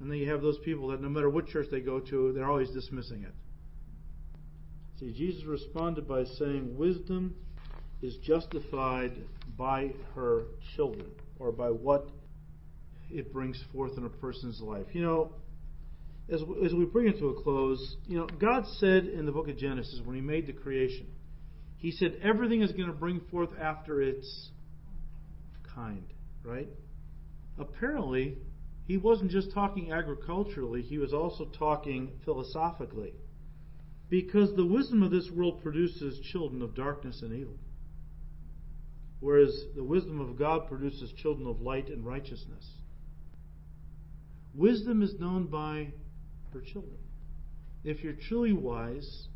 And 0.00 0.10
then 0.10 0.18
you 0.18 0.30
have 0.30 0.40
those 0.40 0.58
people 0.64 0.88
that 0.88 1.02
no 1.02 1.10
matter 1.10 1.28
what 1.28 1.48
church 1.48 1.66
they 1.70 1.80
go 1.80 2.00
to, 2.00 2.32
they're 2.32 2.48
always 2.48 2.70
dismissing 2.70 3.24
it. 3.24 3.34
See, 5.02 5.12
Jesus 5.12 5.44
responded 5.44 6.06
by 6.06 6.22
saying, 6.22 6.76
Wisdom 6.76 7.34
is 8.02 8.16
justified 8.18 9.10
by 9.58 9.90
her 10.14 10.44
children, 10.76 11.10
or 11.40 11.50
by 11.50 11.70
what 11.70 12.08
it 13.10 13.32
brings 13.32 13.60
forth 13.72 13.98
in 13.98 14.04
a 14.04 14.08
person's 14.08 14.60
life. 14.60 14.86
You 14.92 15.02
know, 15.02 15.32
as, 16.32 16.40
as 16.64 16.72
we 16.72 16.84
bring 16.84 17.08
it 17.08 17.18
to 17.18 17.30
a 17.30 17.42
close, 17.42 17.96
you 18.06 18.16
know, 18.16 18.28
God 18.38 18.64
said 18.78 19.06
in 19.06 19.26
the 19.26 19.32
book 19.32 19.48
of 19.48 19.58
Genesis, 19.58 20.00
when 20.04 20.14
He 20.14 20.22
made 20.22 20.46
the 20.46 20.52
creation, 20.52 21.08
He 21.78 21.90
said 21.90 22.20
everything 22.22 22.62
is 22.62 22.70
going 22.70 22.86
to 22.86 22.92
bring 22.92 23.22
forth 23.28 23.50
after 23.60 24.00
its 24.00 24.50
kind, 25.74 26.04
right? 26.44 26.68
Apparently, 27.58 28.38
He 28.86 28.98
wasn't 28.98 29.32
just 29.32 29.52
talking 29.52 29.90
agriculturally, 29.90 30.82
He 30.82 30.98
was 30.98 31.12
also 31.12 31.46
talking 31.46 32.12
philosophically. 32.24 33.14
Because 34.12 34.54
the 34.54 34.66
wisdom 34.66 35.02
of 35.02 35.10
this 35.10 35.30
world 35.30 35.62
produces 35.62 36.20
children 36.20 36.60
of 36.60 36.74
darkness 36.74 37.22
and 37.22 37.32
evil. 37.32 37.56
Whereas 39.20 39.64
the 39.74 39.82
wisdom 39.82 40.20
of 40.20 40.38
God 40.38 40.68
produces 40.68 41.10
children 41.12 41.48
of 41.48 41.62
light 41.62 41.88
and 41.88 42.04
righteousness. 42.04 42.68
Wisdom 44.54 45.00
is 45.00 45.18
known 45.18 45.46
by 45.46 45.94
her 46.52 46.60
children. 46.60 46.98
If 47.84 48.04
you're 48.04 48.12
truly 48.12 48.52
wise, 48.52 49.28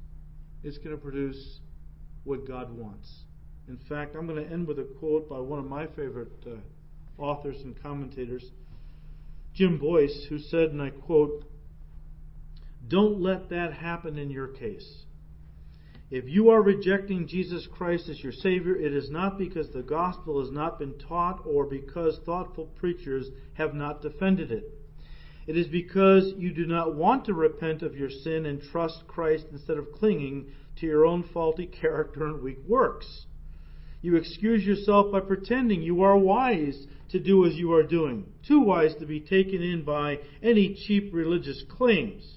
it's 0.62 0.76
going 0.76 0.94
to 0.94 1.00
produce 1.00 1.60
what 2.24 2.46
God 2.46 2.70
wants. 2.70 3.10
In 3.68 3.78
fact, 3.88 4.14
I'm 4.14 4.26
going 4.26 4.44
to 4.44 4.52
end 4.52 4.68
with 4.68 4.78
a 4.78 4.88
quote 5.00 5.26
by 5.26 5.38
one 5.40 5.58
of 5.58 5.64
my 5.64 5.86
favorite 5.86 6.44
uh, 6.46 7.22
authors 7.22 7.62
and 7.62 7.82
commentators, 7.82 8.44
Jim 9.54 9.78
Boice, 9.78 10.26
who 10.28 10.38
said, 10.38 10.68
and 10.68 10.82
I 10.82 10.90
quote, 10.90 11.46
don't 12.88 13.20
let 13.20 13.50
that 13.50 13.72
happen 13.72 14.18
in 14.18 14.30
your 14.30 14.48
case. 14.48 15.04
If 16.08 16.28
you 16.28 16.50
are 16.50 16.62
rejecting 16.62 17.26
Jesus 17.26 17.66
Christ 17.66 18.08
as 18.08 18.22
your 18.22 18.32
Savior, 18.32 18.76
it 18.76 18.92
is 18.92 19.10
not 19.10 19.38
because 19.38 19.70
the 19.70 19.82
gospel 19.82 20.40
has 20.40 20.52
not 20.52 20.78
been 20.78 20.96
taught 20.98 21.42
or 21.44 21.66
because 21.66 22.20
thoughtful 22.24 22.66
preachers 22.66 23.28
have 23.54 23.74
not 23.74 24.02
defended 24.02 24.52
it. 24.52 24.72
It 25.48 25.56
is 25.56 25.66
because 25.66 26.32
you 26.36 26.52
do 26.52 26.64
not 26.64 26.94
want 26.94 27.24
to 27.24 27.34
repent 27.34 27.82
of 27.82 27.96
your 27.96 28.10
sin 28.10 28.46
and 28.46 28.62
trust 28.62 29.08
Christ 29.08 29.46
instead 29.50 29.78
of 29.78 29.90
clinging 29.92 30.52
to 30.76 30.86
your 30.86 31.06
own 31.06 31.24
faulty 31.34 31.66
character 31.66 32.24
and 32.26 32.40
weak 32.40 32.58
works. 32.68 33.26
You 34.00 34.14
excuse 34.14 34.64
yourself 34.64 35.10
by 35.10 35.20
pretending 35.20 35.82
you 35.82 36.02
are 36.02 36.16
wise 36.16 36.86
to 37.08 37.18
do 37.18 37.46
as 37.46 37.54
you 37.54 37.72
are 37.72 37.82
doing, 37.82 38.26
too 38.46 38.60
wise 38.60 38.94
to 38.96 39.06
be 39.06 39.20
taken 39.20 39.60
in 39.60 39.82
by 39.82 40.20
any 40.40 40.74
cheap 40.74 41.12
religious 41.12 41.64
claims 41.68 42.35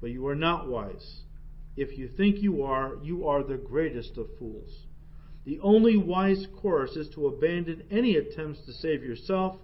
but 0.00 0.10
you 0.10 0.26
are 0.26 0.34
not 0.34 0.68
wise. 0.68 1.20
If 1.76 1.98
you 1.98 2.08
think 2.08 2.42
you 2.42 2.62
are, 2.62 2.94
you 3.02 3.28
are 3.28 3.42
the 3.42 3.56
greatest 3.56 4.16
of 4.16 4.28
fools. 4.38 4.70
The 5.44 5.60
only 5.60 5.96
wise 5.96 6.46
course 6.60 6.96
is 6.96 7.08
to 7.14 7.28
abandon 7.28 7.84
any 7.90 8.16
attempts 8.16 8.64
to 8.66 8.72
save 8.72 9.04
yourself 9.04 9.56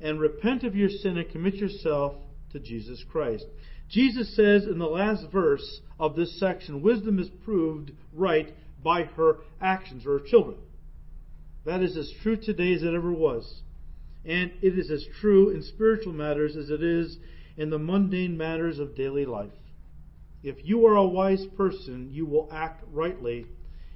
and 0.00 0.20
repent 0.20 0.64
of 0.64 0.74
your 0.74 0.90
sin 0.90 1.16
and 1.16 1.30
commit 1.30 1.54
yourself 1.54 2.14
to 2.52 2.60
Jesus 2.60 3.02
Christ. 3.10 3.46
Jesus 3.88 4.34
says 4.34 4.64
in 4.64 4.78
the 4.78 4.86
last 4.86 5.30
verse 5.30 5.80
of 5.98 6.16
this 6.16 6.38
section, 6.38 6.82
wisdom 6.82 7.18
is 7.18 7.28
proved 7.44 7.92
right 8.12 8.54
by 8.82 9.04
her 9.04 9.36
actions, 9.60 10.04
or 10.06 10.18
her 10.18 10.24
children. 10.26 10.56
That 11.64 11.82
is 11.82 11.96
as 11.96 12.12
true 12.22 12.36
today 12.36 12.74
as 12.74 12.82
it 12.82 12.94
ever 12.94 13.12
was. 13.12 13.62
And 14.24 14.50
it 14.60 14.78
is 14.78 14.90
as 14.90 15.06
true 15.20 15.50
in 15.50 15.62
spiritual 15.62 16.12
matters 16.12 16.56
as 16.56 16.70
it 16.70 16.82
is 16.82 17.16
in 17.56 17.70
the 17.70 17.78
mundane 17.78 18.36
matters 18.36 18.78
of 18.78 18.96
daily 18.96 19.24
life. 19.24 19.52
If 20.42 20.56
you 20.64 20.86
are 20.86 20.96
a 20.96 21.06
wise 21.06 21.46
person, 21.56 22.08
you 22.10 22.26
will 22.26 22.48
act 22.52 22.82
rightly, 22.90 23.46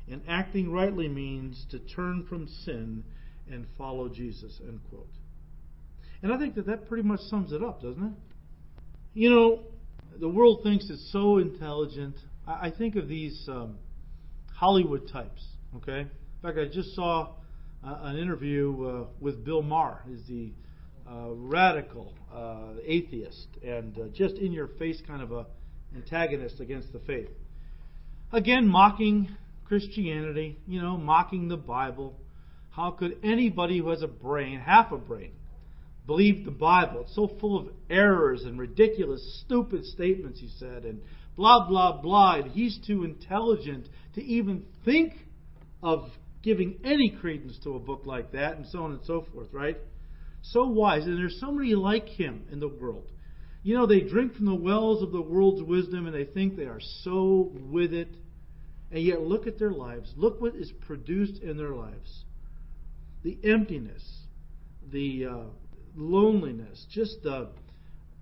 and 0.08 0.22
acting 0.28 0.70
rightly 0.70 1.08
means 1.08 1.66
to 1.70 1.78
turn 1.78 2.24
from 2.28 2.46
sin 2.64 3.02
and 3.50 3.66
follow 3.76 4.08
Jesus. 4.08 4.60
End 4.66 4.80
quote. 4.88 5.10
And 6.22 6.32
I 6.32 6.38
think 6.38 6.54
that 6.54 6.66
that 6.66 6.88
pretty 6.88 7.02
much 7.02 7.20
sums 7.28 7.52
it 7.52 7.62
up, 7.62 7.82
doesn't 7.82 8.02
it? 8.02 8.12
You 9.14 9.30
know, 9.30 9.62
the 10.18 10.28
world 10.28 10.60
thinks 10.62 10.88
it's 10.90 11.10
so 11.12 11.38
intelligent. 11.38 12.16
I, 12.46 12.70
think 12.70 12.96
of 12.96 13.08
these 13.08 13.48
um, 13.48 13.78
Hollywood 14.54 15.10
types. 15.12 15.44
Okay. 15.76 16.00
In 16.00 16.10
fact, 16.42 16.58
I 16.58 16.66
just 16.72 16.94
saw 16.94 17.34
uh, 17.84 17.98
an 18.02 18.18
interview 18.18 18.86
uh, 18.86 19.06
with 19.20 19.44
Bill 19.44 19.62
Maher. 19.62 20.02
He's 20.08 20.24
the 20.28 20.52
uh, 21.08 21.30
radical 21.30 22.14
uh, 22.34 22.80
atheist 22.84 23.48
and 23.64 23.98
uh, 23.98 24.02
just 24.12 24.36
in 24.36 24.52
your 24.52 24.68
face 24.78 25.00
kind 25.06 25.22
of 25.22 25.32
a 25.32 25.46
antagonist 25.94 26.60
against 26.60 26.92
the 26.92 26.98
faith. 27.00 27.28
Again, 28.32 28.66
mocking 28.66 29.28
Christianity, 29.66 30.58
you 30.66 30.80
know, 30.80 30.96
mocking 30.96 31.48
the 31.48 31.56
Bible. 31.56 32.14
How 32.70 32.90
could 32.90 33.18
anybody 33.22 33.78
who 33.78 33.88
has 33.88 34.02
a 34.02 34.08
brain, 34.08 34.60
half 34.60 34.92
a 34.92 34.98
brain, 34.98 35.32
believe 36.06 36.44
the 36.44 36.50
Bible? 36.50 37.02
It's 37.02 37.14
so 37.14 37.30
full 37.40 37.58
of 37.58 37.68
errors 37.88 38.42
and 38.44 38.58
ridiculous, 38.58 39.42
stupid 39.44 39.84
statements, 39.84 40.40
he 40.40 40.48
said, 40.58 40.84
and 40.84 41.00
blah, 41.36 41.66
blah, 41.68 42.00
blah. 42.00 42.36
And 42.36 42.50
he's 42.50 42.78
too 42.86 43.04
intelligent 43.04 43.88
to 44.14 44.22
even 44.22 44.64
think 44.84 45.14
of 45.82 46.10
giving 46.42 46.78
any 46.84 47.10
credence 47.20 47.58
to 47.64 47.74
a 47.74 47.78
book 47.78 48.02
like 48.04 48.32
that, 48.32 48.56
and 48.56 48.66
so 48.66 48.84
on 48.84 48.92
and 48.92 49.00
so 49.04 49.26
forth, 49.32 49.48
right? 49.52 49.76
So 50.42 50.66
wise. 50.66 51.04
And 51.04 51.18
there's 51.18 51.40
so 51.40 51.50
many 51.50 51.74
like 51.74 52.08
him 52.08 52.44
in 52.52 52.60
the 52.60 52.68
world. 52.68 53.10
You 53.66 53.74
know, 53.74 53.86
they 53.86 53.98
drink 53.98 54.36
from 54.36 54.46
the 54.46 54.54
wells 54.54 55.02
of 55.02 55.10
the 55.10 55.20
world's 55.20 55.60
wisdom 55.60 56.06
and 56.06 56.14
they 56.14 56.24
think 56.24 56.54
they 56.54 56.66
are 56.66 56.78
so 57.02 57.50
with 57.52 57.92
it. 57.92 58.06
And 58.92 59.02
yet, 59.02 59.22
look 59.22 59.48
at 59.48 59.58
their 59.58 59.72
lives. 59.72 60.12
Look 60.14 60.40
what 60.40 60.54
is 60.54 60.70
produced 60.86 61.42
in 61.42 61.56
their 61.56 61.74
lives 61.74 62.22
the 63.24 63.36
emptiness, 63.42 64.04
the 64.92 65.26
uh, 65.26 65.44
loneliness, 65.96 66.86
just 66.92 67.24
the, 67.24 67.48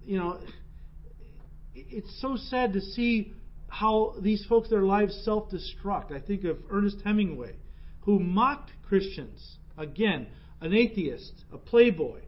you 0.03 0.16
know, 0.16 0.40
it's 1.74 2.22
so 2.22 2.36
sad 2.36 2.72
to 2.72 2.80
see 2.80 3.34
how 3.68 4.14
these 4.22 4.47
folks, 4.49 4.70
their 4.70 4.80
lives 4.80 5.14
self 5.26 5.51
destruct. 5.51 6.11
I 6.11 6.20
think 6.20 6.45
of 6.45 6.57
Ernest 6.70 7.03
Hemingway, 7.05 7.57
who 8.01 8.18
mocked 8.18 8.70
Christians. 8.88 9.59
Again, 9.76 10.26
an 10.62 10.72
atheist, 10.72 11.34
a 11.53 11.59
playboy. 11.59 12.20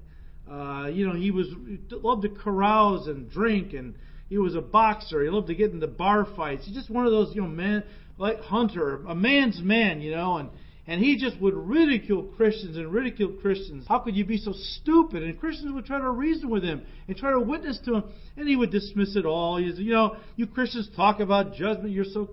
Uh, 0.50 0.88
you 0.92 1.06
know, 1.06 1.14
he 1.14 1.30
was 1.30 1.48
loved 1.90 2.22
to 2.22 2.28
carouse 2.28 3.08
and 3.08 3.30
drink, 3.30 3.72
and 3.72 3.94
he 4.28 4.38
was 4.38 4.54
a 4.54 4.60
boxer. 4.60 5.22
He 5.22 5.28
loved 5.28 5.48
to 5.48 5.54
get 5.54 5.72
into 5.72 5.86
bar 5.86 6.26
fights. 6.36 6.66
He's 6.66 6.74
just 6.74 6.90
one 6.90 7.06
of 7.06 7.12
those, 7.12 7.34
you 7.34 7.42
know, 7.42 7.48
man 7.48 7.84
like 8.18 8.40
Hunter, 8.40 9.02
a 9.06 9.14
man's 9.14 9.60
man, 9.60 10.00
you 10.00 10.12
know, 10.12 10.38
and 10.38 10.50
and 10.88 11.02
he 11.02 11.16
just 11.16 11.40
would 11.40 11.54
ridicule 11.54 12.22
Christians 12.36 12.76
and 12.76 12.92
ridicule 12.92 13.32
Christians. 13.42 13.86
How 13.88 13.98
could 13.98 14.14
you 14.14 14.24
be 14.24 14.38
so 14.38 14.52
stupid? 14.54 15.24
And 15.24 15.38
Christians 15.38 15.72
would 15.72 15.84
try 15.84 15.98
to 15.98 16.08
reason 16.10 16.48
with 16.48 16.62
him 16.62 16.82
and 17.08 17.16
try 17.16 17.32
to 17.32 17.40
witness 17.40 17.80
to 17.86 17.96
him, 17.96 18.04
and 18.36 18.48
he 18.48 18.54
would 18.54 18.70
dismiss 18.70 19.16
it 19.16 19.26
all. 19.26 19.56
He's, 19.56 19.80
you 19.80 19.92
know, 19.92 20.16
you 20.36 20.46
Christians 20.46 20.88
talk 20.94 21.18
about 21.18 21.54
judgment. 21.54 21.90
You're 21.90 22.04
so 22.04 22.30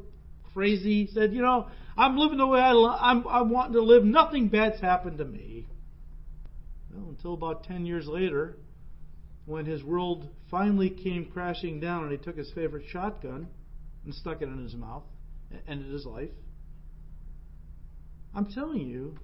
crazy. 0.53 1.05
He 1.05 1.11
said, 1.11 1.33
you 1.33 1.41
know, 1.41 1.67
I'm 1.97 2.15
living 2.15 2.37
the 2.37 2.45
way 2.45 2.59
I 2.59 2.73
lo- 2.73 2.95
I'm, 2.95 3.25
I'm 3.27 3.49
wanting 3.49 3.73
to 3.73 3.81
live. 3.81 4.03
Nothing 4.03 4.49
bad's 4.49 4.79
happened 4.79 5.17
to 5.17 5.25
me. 5.25 5.65
Well, 6.93 7.09
until 7.09 7.33
about 7.33 7.63
ten 7.63 7.85
years 7.85 8.07
later, 8.07 8.57
when 9.45 9.65
his 9.65 9.83
world 9.83 10.29
finally 10.49 10.89
came 10.89 11.25
crashing 11.25 11.79
down, 11.79 12.03
and 12.03 12.11
he 12.11 12.17
took 12.17 12.37
his 12.37 12.51
favorite 12.51 12.85
shotgun 12.89 13.47
and 14.05 14.13
stuck 14.13 14.41
it 14.41 14.49
in 14.49 14.61
his 14.63 14.75
mouth, 14.75 15.03
and 15.51 15.59
ended 15.67 15.91
his 15.91 16.05
life. 16.05 16.29
I'm 18.35 18.51
telling 18.51 18.87
you, 18.87 19.17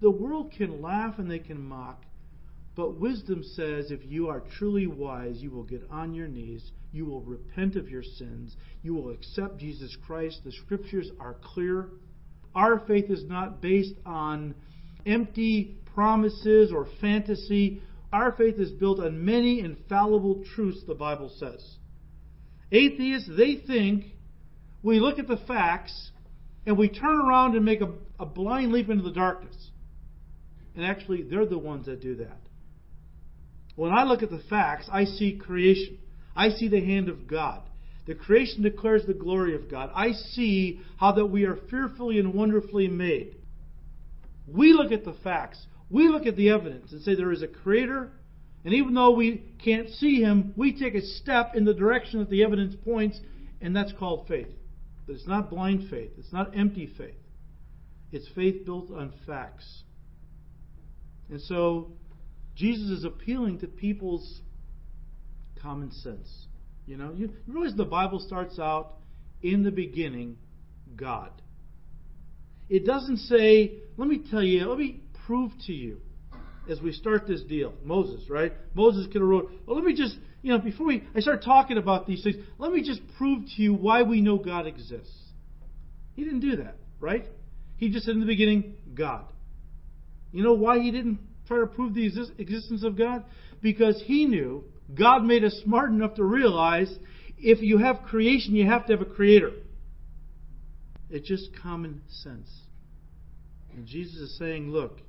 the 0.00 0.10
world 0.10 0.52
can 0.56 0.82
laugh 0.82 1.18
and 1.18 1.30
they 1.30 1.38
can 1.38 1.62
mock, 1.62 2.04
but 2.76 2.98
wisdom 3.00 3.42
says 3.42 3.90
if 3.90 4.04
you 4.04 4.28
are 4.28 4.42
truly 4.58 4.86
wise, 4.86 5.40
you 5.40 5.50
will 5.50 5.62
get 5.62 5.86
on 5.90 6.14
your 6.14 6.28
knees, 6.28 6.72
you 6.92 7.04
will 7.04 7.22
repent 7.22 7.76
of 7.76 7.88
your 7.88 8.02
sins, 8.02 8.56
you 8.82 8.94
will 8.94 9.10
accept 9.10 9.58
Jesus 9.58 9.96
Christ. 10.06 10.40
The 10.44 10.52
scriptures 10.52 11.10
are 11.20 11.36
clear. 11.42 11.88
Our 12.54 12.80
faith 12.80 13.10
is 13.10 13.24
not 13.24 13.60
based 13.60 13.94
on 14.04 14.54
empty 15.06 15.78
promises 15.94 16.72
or 16.72 16.86
fantasy. 17.00 17.82
Our 18.12 18.32
faith 18.32 18.58
is 18.58 18.70
built 18.70 19.00
on 19.00 19.24
many 19.24 19.60
infallible 19.60 20.44
truths, 20.54 20.82
the 20.86 20.94
Bible 20.94 21.30
says. 21.38 21.64
Atheists, 22.70 23.30
they 23.36 23.56
think 23.66 24.06
we 24.82 25.00
look 25.00 25.18
at 25.18 25.28
the 25.28 25.38
facts 25.48 26.10
and 26.66 26.78
we 26.78 26.88
turn 26.88 27.20
around 27.20 27.56
and 27.56 27.64
make 27.64 27.80
a, 27.80 27.92
a 28.18 28.26
blind 28.26 28.72
leap 28.72 28.88
into 28.88 29.04
the 29.04 29.12
darkness. 29.12 29.70
And 30.74 30.84
actually, 30.84 31.22
they're 31.22 31.46
the 31.46 31.58
ones 31.58 31.86
that 31.86 32.00
do 32.00 32.16
that. 32.16 32.40
When 33.76 33.92
I 33.92 34.04
look 34.04 34.22
at 34.22 34.30
the 34.30 34.42
facts, 34.50 34.88
I 34.92 35.04
see 35.04 35.36
creation. 35.36 35.98
I 36.36 36.50
see 36.50 36.68
the 36.68 36.84
hand 36.84 37.08
of 37.08 37.26
God. 37.26 37.62
The 38.06 38.14
creation 38.14 38.62
declares 38.62 39.06
the 39.06 39.14
glory 39.14 39.54
of 39.54 39.70
God. 39.70 39.90
I 39.94 40.12
see 40.12 40.80
how 40.98 41.12
that 41.12 41.26
we 41.26 41.44
are 41.44 41.56
fearfully 41.70 42.18
and 42.18 42.34
wonderfully 42.34 42.88
made. 42.88 43.36
We 44.46 44.72
look 44.72 44.92
at 44.92 45.04
the 45.04 45.14
facts. 45.24 45.66
We 45.90 46.08
look 46.08 46.26
at 46.26 46.36
the 46.36 46.50
evidence 46.50 46.92
and 46.92 47.02
say 47.02 47.14
there 47.14 47.32
is 47.32 47.42
a 47.42 47.48
creator. 47.48 48.12
And 48.64 48.74
even 48.74 48.94
though 48.94 49.10
we 49.10 49.42
can't 49.62 49.88
see 49.90 50.20
him, 50.20 50.54
we 50.56 50.78
take 50.78 50.94
a 50.94 51.02
step 51.02 51.54
in 51.54 51.64
the 51.64 51.74
direction 51.74 52.20
that 52.20 52.30
the 52.30 52.42
evidence 52.42 52.74
points, 52.84 53.20
and 53.60 53.76
that's 53.76 53.92
called 53.92 54.26
faith. 54.26 54.48
But 55.06 55.16
it's 55.16 55.26
not 55.26 55.50
blind 55.50 55.90
faith, 55.90 56.12
it's 56.18 56.32
not 56.32 56.56
empty 56.56 56.90
faith. 56.96 57.16
It's 58.10 58.28
faith 58.34 58.64
built 58.64 58.90
on 58.90 59.12
facts. 59.26 59.82
And 61.30 61.40
so 61.40 61.92
Jesus 62.54 62.90
is 62.90 63.04
appealing 63.04 63.58
to 63.60 63.66
people's 63.66 64.40
common 65.60 65.90
sense. 65.90 66.46
You 66.86 66.96
know, 66.96 67.12
you 67.14 67.30
realize 67.46 67.74
the 67.74 67.84
Bible 67.84 68.20
starts 68.20 68.58
out 68.58 68.94
in 69.42 69.62
the 69.62 69.70
beginning, 69.70 70.36
God. 70.96 71.30
It 72.68 72.86
doesn't 72.86 73.18
say, 73.18 73.74
let 73.96 74.08
me 74.08 74.22
tell 74.30 74.42
you, 74.42 74.66
let 74.66 74.78
me 74.78 75.00
prove 75.26 75.52
to 75.66 75.72
you 75.72 75.98
as 76.68 76.80
we 76.80 76.92
start 76.92 77.26
this 77.26 77.42
deal. 77.42 77.74
Moses, 77.84 78.28
right? 78.30 78.52
Moses 78.74 79.06
could 79.06 79.20
have 79.20 79.28
wrote, 79.28 79.50
well, 79.66 79.76
let 79.76 79.84
me 79.84 79.94
just 79.94 80.16
you 80.44 80.52
know, 80.52 80.58
before 80.58 80.86
we, 80.86 81.02
I 81.16 81.20
start 81.20 81.42
talking 81.42 81.78
about 81.78 82.06
these 82.06 82.22
things, 82.22 82.36
let 82.58 82.70
me 82.70 82.82
just 82.82 83.00
prove 83.16 83.44
to 83.56 83.62
you 83.62 83.72
why 83.72 84.02
we 84.02 84.20
know 84.20 84.36
God 84.36 84.66
exists. 84.66 85.10
He 86.12 86.22
didn't 86.22 86.40
do 86.40 86.56
that, 86.56 86.76
right? 87.00 87.24
He 87.78 87.88
just 87.88 88.04
said 88.04 88.12
in 88.12 88.20
the 88.20 88.26
beginning, 88.26 88.74
God. 88.94 89.24
You 90.32 90.44
know 90.44 90.52
why 90.52 90.80
he 90.80 90.90
didn't 90.90 91.18
try 91.48 91.60
to 91.60 91.66
prove 91.66 91.94
the 91.94 92.06
existence 92.38 92.84
of 92.84 92.98
God? 92.98 93.24
Because 93.62 94.02
he 94.04 94.26
knew 94.26 94.64
God 94.94 95.24
made 95.24 95.44
us 95.44 95.58
smart 95.64 95.88
enough 95.88 96.16
to 96.16 96.24
realize 96.24 96.94
if 97.38 97.62
you 97.62 97.78
have 97.78 98.02
creation, 98.02 98.54
you 98.54 98.66
have 98.66 98.84
to 98.88 98.92
have 98.92 99.00
a 99.00 99.10
creator. 99.10 99.50
It's 101.14 101.26
just 101.26 101.50
common 101.62 102.02
sense. 102.08 102.50
And 103.74 103.86
Jesus 103.86 104.16
is 104.16 104.38
saying, 104.38 104.70
look, 104.70 105.00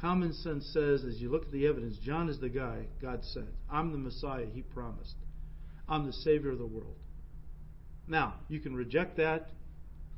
Common 0.00 0.32
sense 0.32 0.64
says, 0.72 1.04
as 1.04 1.20
you 1.20 1.30
look 1.30 1.44
at 1.44 1.52
the 1.52 1.66
evidence, 1.66 1.98
John 1.98 2.30
is 2.30 2.40
the 2.40 2.48
guy 2.48 2.86
God 3.02 3.22
sent. 3.22 3.50
I'm 3.70 3.92
the 3.92 3.98
Messiah 3.98 4.46
he 4.50 4.62
promised. 4.62 5.14
I'm 5.88 6.06
the 6.06 6.12
Savior 6.12 6.50
of 6.50 6.58
the 6.58 6.66
world. 6.66 6.96
Now, 8.08 8.34
you 8.48 8.60
can 8.60 8.74
reject 8.74 9.18
that 9.18 9.50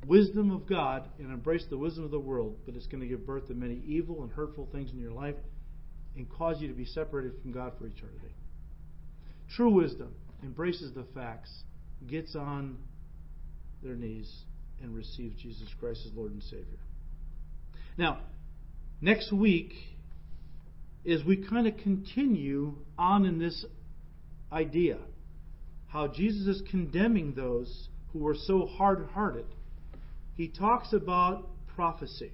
wisdom 0.07 0.51
of 0.51 0.67
God 0.67 1.09
and 1.19 1.31
embrace 1.31 1.65
the 1.69 1.77
wisdom 1.77 2.05
of 2.05 2.11
the 2.11 2.19
world, 2.19 2.57
but 2.65 2.75
it's 2.75 2.87
going 2.87 3.01
to 3.01 3.07
give 3.07 3.25
birth 3.25 3.47
to 3.47 3.53
many 3.53 3.81
evil 3.85 4.23
and 4.23 4.31
hurtful 4.31 4.69
things 4.71 4.91
in 4.91 4.99
your 4.99 5.11
life 5.11 5.35
and 6.15 6.29
cause 6.29 6.61
you 6.61 6.69
to 6.69 6.73
be 6.73 6.85
separated 6.85 7.33
from 7.41 7.51
God 7.51 7.73
for 7.77 7.85
eternity. 7.85 8.33
True 9.53 9.69
wisdom 9.69 10.13
embraces 10.43 10.93
the 10.93 11.05
facts, 11.13 11.51
gets 12.07 12.35
on 12.35 12.77
their 13.81 13.95
knees, 13.95 14.31
and 14.83 14.95
receive 14.95 15.35
Jesus 15.37 15.67
Christ 15.79 16.01
as 16.05 16.13
Lord 16.13 16.31
and 16.31 16.43
Savior. 16.43 16.79
Now, 17.97 18.19
Next 19.03 19.33
week 19.33 19.73
is 21.03 21.25
we 21.25 21.35
kind 21.35 21.67
of 21.67 21.75
continue 21.75 22.75
on 22.97 23.25
in 23.25 23.37
this 23.37 23.65
idea 24.49 24.97
how 25.87 26.07
Jesus 26.07 26.47
is 26.47 26.63
condemning 26.71 27.33
those 27.33 27.89
who 28.13 28.19
were 28.19 28.33
so 28.33 28.65
hard 28.65 29.05
hearted. 29.13 29.43
He 30.35 30.47
talks 30.47 30.93
about 30.93 31.49
prophecy 31.75 32.31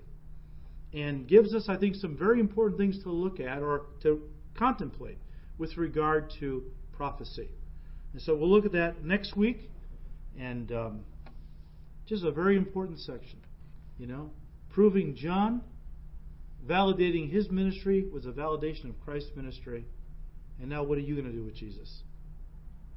and 0.93 1.27
gives 1.27 1.55
us, 1.55 1.65
I 1.69 1.77
think, 1.77 1.95
some 1.95 2.15
very 2.15 2.39
important 2.39 2.77
things 2.77 3.01
to 3.01 3.09
look 3.09 3.39
at 3.39 3.63
or 3.63 3.87
to 4.03 4.21
contemplate 4.55 5.17
with 5.57 5.75
regard 5.75 6.31
to 6.39 6.61
prophecy. 6.95 7.49
And 8.13 8.21
so 8.21 8.35
we'll 8.35 8.51
look 8.51 8.65
at 8.65 8.73
that 8.73 9.03
next 9.03 9.35
week, 9.35 9.71
and 10.39 10.71
um, 10.71 10.99
just 12.09 12.23
a 12.23 12.31
very 12.31 12.57
important 12.57 12.99
section, 12.99 13.39
you 13.97 14.07
know, 14.07 14.31
proving 14.69 15.15
John 15.15 15.61
Validating 16.67 17.31
his 17.31 17.49
ministry 17.49 18.05
was 18.11 18.25
a 18.25 18.31
validation 18.31 18.89
of 18.89 18.99
Christ's 19.01 19.31
ministry. 19.35 19.85
And 20.59 20.69
now, 20.69 20.83
what 20.83 20.97
are 20.97 21.01
you 21.01 21.15
going 21.15 21.27
to 21.27 21.33
do 21.33 21.43
with 21.43 21.55
Jesus? 21.55 22.03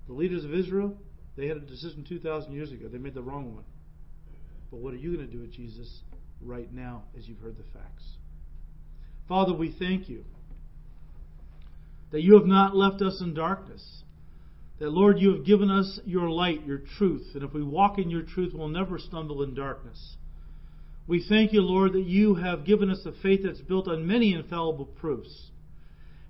The 0.08 0.12
leaders 0.12 0.44
of 0.44 0.52
Israel, 0.52 0.96
they 1.36 1.46
had 1.46 1.56
a 1.56 1.60
decision 1.60 2.04
2,000 2.08 2.52
years 2.52 2.72
ago. 2.72 2.88
They 2.88 2.98
made 2.98 3.14
the 3.14 3.22
wrong 3.22 3.54
one. 3.54 3.64
But 4.70 4.80
what 4.80 4.94
are 4.94 4.98
you 4.98 5.14
going 5.14 5.26
to 5.26 5.32
do 5.32 5.40
with 5.40 5.52
Jesus 5.52 6.02
right 6.40 6.72
now 6.72 7.04
as 7.16 7.28
you've 7.28 7.38
heard 7.38 7.56
the 7.56 7.78
facts? 7.78 8.04
Father, 9.28 9.54
we 9.54 9.74
thank 9.78 10.08
you 10.08 10.24
that 12.10 12.22
you 12.22 12.34
have 12.34 12.46
not 12.46 12.74
left 12.74 13.00
us 13.00 13.20
in 13.20 13.32
darkness. 13.32 14.02
That, 14.78 14.90
Lord, 14.90 15.18
you 15.18 15.34
have 15.34 15.44
given 15.44 15.70
us 15.70 16.00
your 16.04 16.28
light, 16.28 16.66
your 16.66 16.82
truth. 16.98 17.28
And 17.34 17.42
if 17.42 17.52
we 17.52 17.62
walk 17.62 17.98
in 17.98 18.10
your 18.10 18.22
truth, 18.22 18.52
we'll 18.54 18.68
never 18.68 18.98
stumble 18.98 19.42
in 19.42 19.54
darkness. 19.54 20.16
We 21.06 21.24
thank 21.28 21.52
you, 21.52 21.62
Lord, 21.62 21.92
that 21.92 22.06
you 22.06 22.36
have 22.36 22.64
given 22.64 22.90
us 22.90 23.04
a 23.04 23.12
faith 23.22 23.40
that's 23.44 23.60
built 23.60 23.88
on 23.88 24.06
many 24.06 24.32
infallible 24.32 24.86
proofs. 24.86 25.50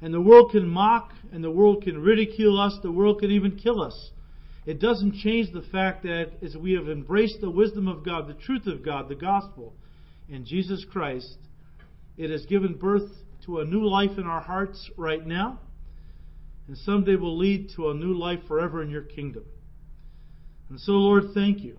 And 0.00 0.12
the 0.12 0.20
world 0.20 0.50
can 0.50 0.68
mock, 0.68 1.12
and 1.30 1.44
the 1.44 1.50
world 1.50 1.82
can 1.84 2.02
ridicule 2.02 2.60
us, 2.60 2.78
the 2.82 2.90
world 2.90 3.20
can 3.20 3.30
even 3.30 3.56
kill 3.56 3.80
us. 3.80 4.10
It 4.64 4.80
doesn't 4.80 5.16
change 5.16 5.52
the 5.52 5.62
fact 5.62 6.02
that 6.04 6.32
as 6.42 6.56
we 6.56 6.72
have 6.72 6.88
embraced 6.88 7.40
the 7.40 7.50
wisdom 7.50 7.88
of 7.88 8.04
God, 8.04 8.28
the 8.28 8.34
truth 8.34 8.66
of 8.66 8.84
God, 8.84 9.08
the 9.08 9.14
gospel, 9.14 9.74
in 10.28 10.44
Jesus 10.44 10.84
Christ, 10.90 11.36
it 12.16 12.30
has 12.30 12.46
given 12.46 12.74
birth 12.74 13.10
to 13.44 13.58
a 13.58 13.64
new 13.64 13.84
life 13.84 14.18
in 14.18 14.26
our 14.26 14.40
hearts 14.40 14.90
right 14.96 15.24
now, 15.26 15.58
and 16.68 16.76
someday 16.78 17.16
will 17.16 17.36
lead 17.36 17.70
to 17.76 17.90
a 17.90 17.94
new 17.94 18.14
life 18.14 18.40
forever 18.46 18.82
in 18.82 18.90
your 18.90 19.02
kingdom. 19.02 19.44
And 20.70 20.80
so, 20.80 20.92
Lord, 20.92 21.34
thank 21.34 21.60
you 21.60 21.78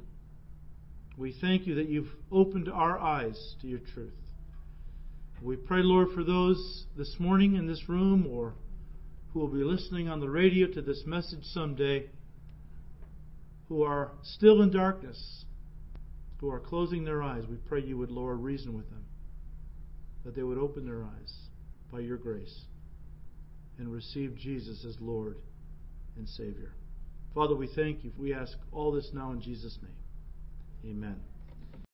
we 1.17 1.36
thank 1.41 1.67
you 1.67 1.75
that 1.75 1.89
you've 1.89 2.11
opened 2.31 2.69
our 2.69 2.97
eyes 2.97 3.55
to 3.61 3.67
your 3.67 3.81
truth. 3.93 4.13
We 5.41 5.55
pray, 5.57 5.81
Lord, 5.84 6.09
for 6.15 6.23
those 6.23 6.86
this 6.97 7.15
morning 7.19 7.55
in 7.55 7.67
this 7.67 7.88
room 7.88 8.25
or 8.29 8.53
who 9.31 9.39
will 9.39 9.47
be 9.47 9.63
listening 9.63 10.07
on 10.07 10.19
the 10.19 10.29
radio 10.29 10.67
to 10.67 10.81
this 10.81 11.03
message 11.05 11.43
someday 11.43 12.09
who 13.67 13.84
are 13.84 14.11
still 14.23 14.61
in 14.61 14.71
darkness, 14.71 15.45
who 16.39 16.49
are 16.49 16.59
closing 16.59 17.03
their 17.03 17.21
eyes. 17.21 17.43
We 17.49 17.57
pray 17.57 17.81
you 17.81 17.97
would, 17.97 18.11
Lord, 18.11 18.39
reason 18.39 18.75
with 18.75 18.89
them, 18.89 19.05
that 20.25 20.36
they 20.36 20.43
would 20.43 20.57
open 20.57 20.86
their 20.86 21.03
eyes 21.03 21.34
by 21.91 21.99
your 21.99 22.17
grace 22.17 22.61
and 23.78 23.91
receive 23.91 24.36
Jesus 24.38 24.86
as 24.86 24.95
Lord 24.99 25.38
and 26.17 26.28
Savior. 26.28 26.74
Father, 27.34 27.55
we 27.55 27.67
thank 27.67 28.03
you. 28.03 28.11
We 28.17 28.34
ask 28.34 28.57
all 28.71 28.91
this 28.91 29.09
now 29.13 29.32
in 29.32 29.41
Jesus' 29.41 29.78
name. 29.82 30.95
Amen. 30.95 31.32